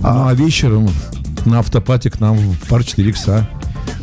Ну, 0.01 0.07
а 0.29 0.33
вечером 0.33 0.89
на 1.45 1.59
автопате 1.59 2.09
к 2.09 2.19
нам 2.19 2.37
в 2.37 2.67
пар 2.67 2.83
4 2.83 3.09
икса. 3.09 3.47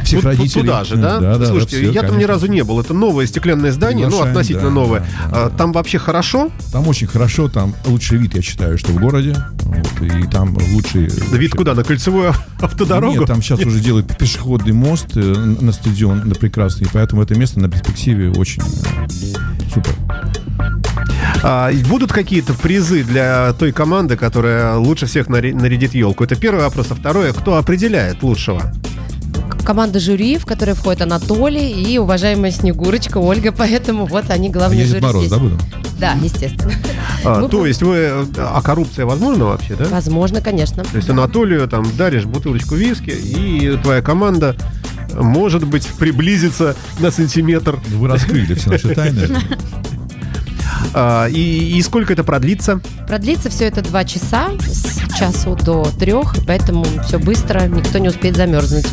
Всех 0.05 0.21
тут 0.21 0.31
родителей. 0.31 0.63
Туда 0.63 0.85
же, 0.85 0.97
да? 0.97 1.19
Да, 1.19 1.39
да, 1.39 1.47
Слушайте, 1.47 1.77
да, 1.77 1.83
всё, 1.83 1.93
я 1.93 2.03
там 2.03 2.19
ни 2.19 2.25
разу 2.25 2.47
не 2.47 2.63
был. 2.65 2.81
Это 2.81 2.95
новое 2.95 3.27
стеклянное 3.27 3.73
здание, 3.73 4.07
ну, 4.07 4.11
Приглашаем, 4.13 4.37
относительно 4.37 4.69
да, 4.69 4.75
новое. 4.75 5.01
да, 5.01 5.07
да, 5.07 5.27
А, 5.47 5.51
да. 5.51 5.57
Там 5.57 5.73
вообще 5.73 5.99
хорошо? 5.99 6.51
Там 6.73 6.89
очень 6.89 7.07
хорошо, 7.07 7.49
там 7.49 7.75
лучший 7.87 8.19
вид, 8.19 8.35
я 8.35 8.43
считаю, 8.43 8.79
что 8.79 8.93
в 8.93 8.97
городе. 9.01 9.37
Вот, 9.63 10.03
и 10.03 10.27
там 10.27 10.57
лучший... 10.73 11.09
Вид 11.33 11.53
куда? 11.53 11.75
На 11.75 11.85
кольцевую 11.85 12.35
автодорогу? 12.61 13.19
Нет, 13.19 13.27
там 13.27 13.43
сейчас 13.43 13.61
уже 13.61 13.81
делают 13.81 14.17
пешеходный 14.17 14.73
мост 14.73 15.17
э, 15.17 15.21
на 15.21 15.73
стадион, 15.73 16.29
на 16.29 16.35
прекрасный, 16.35 16.89
поэтому 16.93 17.23
это 17.23 17.35
место 17.37 17.61
на 17.61 17.69
перспективе 17.71 18.31
очень 18.31 18.63
э, 18.63 19.09
супер. 19.73 19.95
А, 21.43 21.71
будут 21.89 22.13
какие-то 22.13 22.55
призы 22.55 23.03
для 23.03 23.53
той 23.55 23.73
команды, 23.73 24.17
которая 24.17 24.77
лучше 24.77 25.07
всех 25.07 25.29
нарядит 25.29 25.95
елку? 25.95 26.25
Это 26.25 26.37
первый 26.37 26.63
вопрос. 26.63 26.89
А 26.91 26.95
второе, 26.95 27.33
кто 27.33 27.57
определяет 27.57 28.23
лучшего? 28.23 28.73
команда 29.65 30.01
жюри, 30.01 30.39
в 30.39 30.45
которой 30.45 30.75
входит 30.75 31.03
Анатолий 31.03 31.71
и 31.71 31.97
уважаемая 31.97 32.51
Снегурочка 32.51 33.19
Ольга, 33.19 33.53
поэтому 33.53 34.07
вот 34.07 34.29
они 34.31 34.51
главные 34.51 34.85
жюри 34.87 35.01
Мороз, 35.01 35.21
здесь. 35.27 35.31
да, 35.31 35.39
буду? 35.39 35.59
Да, 36.01 36.13
естественно. 36.21 36.73
А, 37.25 37.41
Мы 37.41 37.49
то 37.49 37.59
будем- 37.59 37.67
есть 37.69 37.81
вы... 37.81 38.27
А 38.39 38.61
коррупция 38.61 39.07
возможна 39.07 39.45
вообще, 39.45 39.77
да? 39.77 39.85
Возможно, 39.85 40.41
конечно. 40.41 40.83
То 40.83 40.97
есть 40.97 41.09
Анатолию 41.09 41.69
там 41.69 41.87
даришь 41.97 42.25
бутылочку 42.25 42.75
виски, 42.75 43.11
и 43.11 43.79
твоя 43.85 44.03
команда 44.03 44.57
может 45.15 45.65
быть 45.65 45.87
приблизится 45.97 46.75
на 46.99 47.13
сантиметр. 47.13 47.79
Вы 47.91 48.09
раскрыли 48.09 48.55
все 48.55 48.71
наши 48.71 48.93
тайны. 48.93 49.29
А, 50.95 51.27
и, 51.27 51.77
и 51.77 51.83
сколько 51.83 52.13
это 52.13 52.25
продлится? 52.25 52.81
Продлится 53.07 53.51
все 53.51 53.67
это 53.67 53.83
два 53.83 54.05
часа, 54.05 54.51
с 54.61 55.19
часу 55.19 55.57
до 55.57 55.85
трех, 55.99 56.35
поэтому 56.47 56.85
все 57.07 57.19
быстро, 57.19 57.61
никто 57.67 57.99
не 57.99 58.09
успеет 58.09 58.37
замерзнуть. 58.37 58.87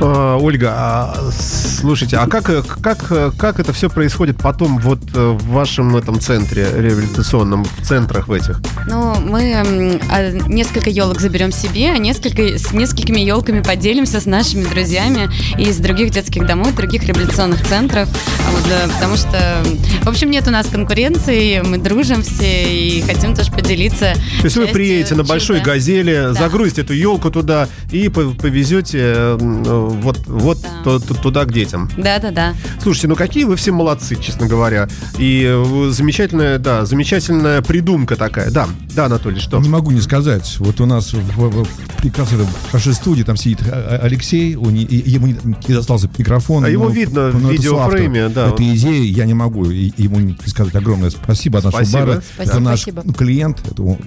А, 0.00 0.36
Ольга, 0.36 0.72
а, 0.76 1.30
слушайте, 1.32 2.16
а 2.16 2.26
как, 2.26 2.50
э, 2.50 2.62
как, 2.82 3.06
э, 3.10 3.30
как 3.36 3.60
это 3.60 3.72
все 3.72 3.88
происходит 3.88 4.36
потом 4.38 4.78
вот 4.78 4.98
э, 5.14 5.30
в 5.30 5.46
вашем 5.48 5.96
этом 5.96 6.20
центре 6.20 6.66
реабилитационном, 6.76 7.64
в 7.64 7.86
центрах 7.86 8.28
в 8.28 8.32
этих? 8.32 8.60
Ну, 8.88 9.14
мы 9.20 10.00
а, 10.10 10.32
несколько 10.48 10.90
елок 10.90 11.20
заберем 11.20 11.52
себе, 11.52 11.90
а 11.90 11.98
несколько, 11.98 12.58
с 12.58 12.72
несколькими 12.72 13.20
елками 13.20 13.62
поделимся 13.62 14.20
с 14.20 14.26
нашими 14.26 14.64
друзьями 14.64 15.30
из 15.58 15.78
других 15.78 16.10
детских 16.10 16.46
домов, 16.46 16.74
других 16.74 17.04
реабилитационных 17.04 17.64
центров. 17.66 18.08
А 18.46 18.50
Вот, 18.50 18.66
э, 18.70 18.88
потому 18.94 19.16
что, 19.16 19.62
в 20.02 20.08
общем, 20.08 20.30
нет 20.30 20.46
у 20.48 20.50
нас 20.50 20.66
конкуренции, 20.66 21.60
мы 21.60 21.78
дружим 21.78 22.22
все 22.22 22.64
и 22.64 23.02
хотим 23.02 23.34
тоже 23.34 23.52
поделиться. 23.52 24.14
То 24.40 24.44
есть 24.44 24.56
вы 24.56 24.66
приедете 24.66 25.14
на 25.14 25.22
большой 25.24 25.60
газели, 25.60 26.32
загрузите 26.32 26.80
эту 26.82 26.92
елку 26.92 27.30
туда 27.30 27.68
и 27.90 28.08
по- 28.08 28.30
повезете 28.30 28.98
э, 29.00 29.38
вот, 29.62 30.18
вот 30.26 30.58
Да. 30.62 30.68
ту- 30.84 31.00
ту- 31.00 31.14
туда 31.14 31.44
к 31.44 31.52
детям. 31.52 31.90
Да-да-да. 31.96 32.54
Слушайте, 32.82 33.08
ну 33.08 33.16
какие 33.16 33.44
вы 33.44 33.56
все 33.56 33.72
молодцы, 33.72 34.16
честно 34.16 34.46
говоря. 34.46 34.88
И 35.18 35.44
э, 35.46 35.90
замечательная, 35.90 36.58
да, 36.58 36.84
замечательная 36.86 37.62
придумка 37.62 38.16
такая. 38.16 38.50
Да, 38.50 38.68
да, 38.94 39.06
Анатолий, 39.06 39.40
что? 39.40 39.58
Не 39.60 39.68
могу 39.68 39.90
не 39.90 40.00
сказать. 40.00 40.56
Вот 40.58 40.80
у 40.80 40.86
нас 40.86 41.12
в, 41.12 41.18
в- 41.18 41.64
в 41.64 41.96
прекрасной 42.02 42.46
нашей 42.72 42.94
студии 42.94 43.22
там 43.22 43.36
сидит 43.36 43.60
а- 43.70 44.00
Алексей, 44.02 44.56
он 44.56 44.74
не- 44.74 44.84
и- 44.84 45.10
ему 45.10 45.26
не, 45.28 45.36
не 45.68 45.74
достался 45.74 46.08
микрофон. 46.18 46.64
А 46.64 46.68
его 46.68 46.84
но- 46.86 46.90
видно 46.90 47.30
в 47.30 47.40
но 47.40 47.48
это 47.52 47.56
видеофрейме, 47.62 48.20
соавтор 48.22 48.48
да. 48.48 48.54
Этой 48.54 48.76
идеи 48.76 49.06
я 49.06 49.24
не 49.26 49.34
могу 49.34 49.64
ему 49.66 50.18
не 50.18 50.36
сказать 50.46 50.74
огромное 50.74 51.10
спасибо 51.10 51.58
от 51.58 51.64
нашего 51.66 51.82
Спасибо. 51.84 52.06
бара. 52.06 52.22
Спасибо, 52.34 52.50
это 52.52 52.60
наш 52.60 52.80
спасибо. 52.80 53.02
ну, 53.04 53.12
клиент. 53.12 53.58
Это 53.70 53.82
он, 53.82 53.98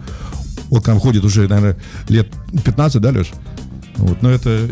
он 0.70 0.82
к 0.82 0.88
нам 0.88 1.00
ходит 1.00 1.24
уже, 1.24 1.48
наверное, 1.48 1.78
лет 2.10 2.28
15, 2.64 3.02
да, 3.02 3.10
Леш? 3.10 3.32
Вот, 3.98 4.22
но 4.22 4.30
это 4.30 4.68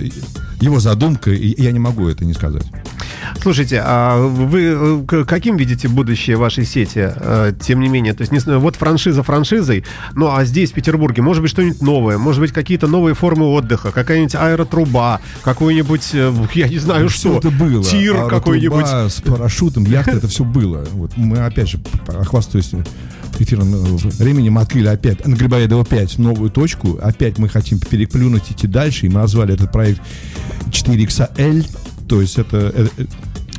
его 0.59 0.79
задумка, 0.79 1.31
и 1.31 1.61
я 1.61 1.71
не 1.71 1.79
могу 1.79 2.07
это 2.07 2.25
не 2.25 2.33
сказать. 2.33 2.63
Слушайте, 3.41 3.81
а 3.83 4.17
вы 4.17 5.05
э, 5.09 5.25
каким 5.25 5.57
видите 5.57 5.87
будущее 5.87 6.37
вашей 6.37 6.65
сети, 6.65 7.11
э, 7.15 7.53
тем 7.59 7.79
не 7.79 7.89
менее? 7.89 8.13
То 8.13 8.21
есть, 8.21 8.31
не 8.31 8.57
вот 8.57 8.75
франшиза 8.75 9.23
франшизой, 9.23 9.85
ну 10.13 10.29
а 10.33 10.43
здесь, 10.45 10.71
в 10.71 10.73
Петербурге, 10.73 11.21
может 11.21 11.41
быть, 11.41 11.51
что-нибудь 11.51 11.81
новое, 11.81 12.17
может 12.17 12.41
быть, 12.41 12.51
какие-то 12.51 12.87
новые 12.87 13.15
формы 13.15 13.45
отдыха, 13.45 13.91
какая-нибудь 13.91 14.35
аэротруба, 14.35 15.21
какой-нибудь, 15.41 16.09
э, 16.13 16.33
я 16.53 16.67
не 16.67 16.77
знаю 16.77 17.09
Все 17.09 17.17
что, 17.17 17.37
это 17.37 17.51
было. 17.51 17.83
тир 17.83 18.27
какой-нибудь. 18.27 18.85
с 18.85 19.21
парашютом, 19.21 19.85
яхта, 19.85 20.11
это 20.11 20.27
все 20.27 20.43
было. 20.43 20.85
Вот 20.91 21.11
мы 21.17 21.39
опять 21.39 21.69
же, 21.69 21.79
хвастаюсь 22.25 22.71
эфирным 23.41 23.73
э, 23.73 23.97
временем, 24.17 24.57
открыли 24.57 24.87
опять 24.87 25.25
на 25.27 25.35
Грибоедова 25.35 25.85
5 25.85 26.17
новую 26.19 26.49
точку. 26.49 26.99
Опять 27.01 27.37
мы 27.37 27.49
хотим 27.49 27.79
переплюнуть, 27.79 28.43
идти 28.51 28.67
дальше. 28.67 29.05
И 29.05 29.09
мы 29.09 29.21
назвали 29.21 29.53
этот 29.53 29.71
проект 29.71 30.01
4XL. 30.71 31.65
То 32.07 32.21
есть 32.21 32.37
это, 32.37 32.57
это, 32.57 32.89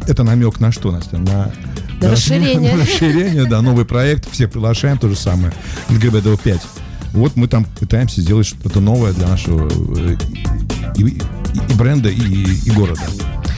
это 0.06 0.22
намек 0.24 0.60
на 0.60 0.72
что, 0.72 0.90
Настя? 0.92 1.18
На, 1.18 1.52
На 2.00 2.10
расширение. 2.10 2.72
На 2.76 2.82
расширение, 2.82 3.44
да, 3.46 3.62
новый 3.62 3.84
проект. 3.84 4.30
Всех 4.30 4.50
приглашаем, 4.50 4.98
то 4.98 5.08
же 5.08 5.16
самое. 5.16 5.52
На 5.88 5.96
Грибоедова 5.96 6.36
5. 6.36 6.60
Вот 7.12 7.36
мы 7.36 7.46
там 7.48 7.64
пытаемся 7.64 8.20
сделать 8.20 8.46
что-то 8.46 8.80
новое 8.80 9.12
для 9.12 9.28
нашего 9.28 9.68
э, 9.68 10.16
и, 10.96 11.02
и- 11.02 11.22
и 11.70 11.74
бренда, 11.74 12.08
и, 12.08 12.16
и 12.18 12.70
города. 12.72 13.00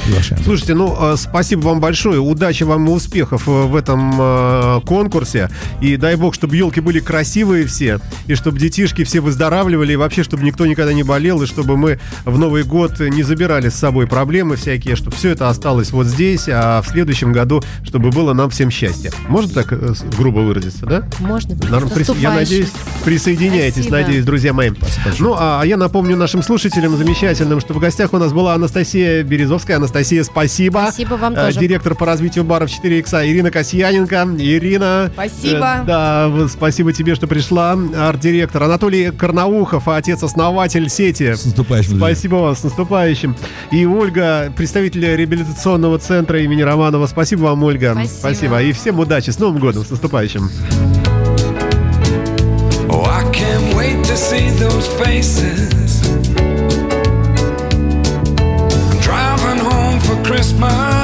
Приглашаем. 0.06 0.42
Слушайте, 0.44 0.74
ну, 0.74 0.96
э, 0.98 1.16
спасибо 1.16 1.62
вам 1.66 1.80
большое. 1.80 2.20
Удачи 2.20 2.62
вам 2.62 2.86
и 2.86 2.90
успехов 2.90 3.48
э, 3.48 3.50
в 3.50 3.74
этом 3.74 4.14
э, 4.16 4.80
конкурсе. 4.86 5.50
И 5.80 5.96
дай 5.96 6.14
бог, 6.14 6.34
чтобы 6.34 6.56
елки 6.56 6.80
были 6.80 7.00
красивые 7.00 7.66
все, 7.66 7.98
и 8.28 8.36
чтобы 8.36 8.58
детишки 8.60 9.02
все 9.02 9.20
выздоравливали, 9.20 9.94
и 9.94 9.96
вообще, 9.96 10.22
чтобы 10.22 10.44
никто 10.44 10.64
никогда 10.64 10.92
не 10.92 11.02
болел, 11.02 11.42
и 11.42 11.46
чтобы 11.46 11.76
мы 11.76 11.98
в 12.24 12.38
Новый 12.38 12.62
год 12.62 13.00
не 13.00 13.24
забирали 13.24 13.68
с 13.68 13.74
собой 13.74 14.06
проблемы 14.06 14.54
всякие, 14.54 14.94
чтобы 14.94 15.16
все 15.16 15.30
это 15.30 15.48
осталось 15.48 15.90
вот 15.90 16.06
здесь, 16.06 16.44
а 16.48 16.82
в 16.82 16.88
следующем 16.88 17.32
году, 17.32 17.62
чтобы 17.82 18.10
было 18.10 18.32
нам 18.32 18.48
всем 18.50 18.70
счастье. 18.70 19.10
Можно 19.28 19.64
так 19.64 19.68
грубо 20.16 20.38
выразиться, 20.40 20.86
да? 20.86 21.08
Можно? 21.18 21.56
Норм- 21.68 21.90
Я 22.20 22.32
надеюсь, 22.32 22.70
присоединяйтесь, 23.04 23.86
Спасибо. 23.86 23.96
надеюсь, 23.96 24.24
друзья 24.24 24.52
мои. 24.52 24.70
Ну, 25.18 25.34
а 25.36 25.62
я 25.64 25.76
напомню 25.76 26.16
нашим 26.16 26.44
слушателям 26.44 26.96
замечательным, 26.96 27.60
что 27.60 27.74
в 27.74 27.80
гостях 27.80 28.12
у 28.12 28.18
нас 28.18 28.32
была 28.32 28.54
Анастасия 28.54 29.24
Березовская. 29.24 29.76
Анастасия, 29.78 29.95
спасибо. 30.24 30.80
Спасибо 30.88 31.14
вам 31.14 31.34
Э, 31.34 31.46
тоже. 31.46 31.60
Директор 31.60 31.94
по 31.94 32.06
развитию 32.06 32.44
баров 32.44 32.70
4 32.70 32.98
икса 32.98 33.26
Ирина 33.28 33.50
Касьяненко. 33.50 34.26
Ирина. 34.38 35.10
Спасибо. 35.12 35.80
э, 35.82 35.84
Да, 35.86 36.48
спасибо 36.48 36.92
тебе, 36.92 37.14
что 37.14 37.26
пришла. 37.26 37.72
Арт-директор 37.72 38.62
Анатолий 38.62 39.10
Карнаухов, 39.10 39.88
отец-основатель 39.88 40.88
сети. 40.88 41.34
С 41.34 41.44
наступающим. 41.44 41.96
Спасибо 41.98 42.34
вам, 42.36 42.56
с 42.56 42.62
наступающим. 42.64 43.36
И 43.72 43.84
Ольга, 43.86 44.52
представитель 44.56 45.04
реабилитационного 45.16 45.98
центра 45.98 46.40
имени 46.40 46.62
Романова. 46.62 47.06
Спасибо 47.06 47.42
вам, 47.42 47.62
Ольга. 47.64 47.96
Спасибо. 48.06 48.62
И 48.62 48.72
всем 48.72 48.98
удачи. 48.98 49.30
С 49.30 49.38
Новым 49.38 49.58
годом, 49.60 49.84
с 49.84 49.90
наступающим. 49.90 50.50
Oh, 52.88 53.04
I 53.04 53.24
can't 53.32 53.74
wait 53.74 54.02
to 54.04 54.16
see 54.16 54.48
those 54.58 54.86
faces. 54.98 56.45
my 60.66 60.95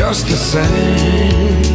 just 0.00 0.28
the 0.28 0.34
same. 0.34 1.69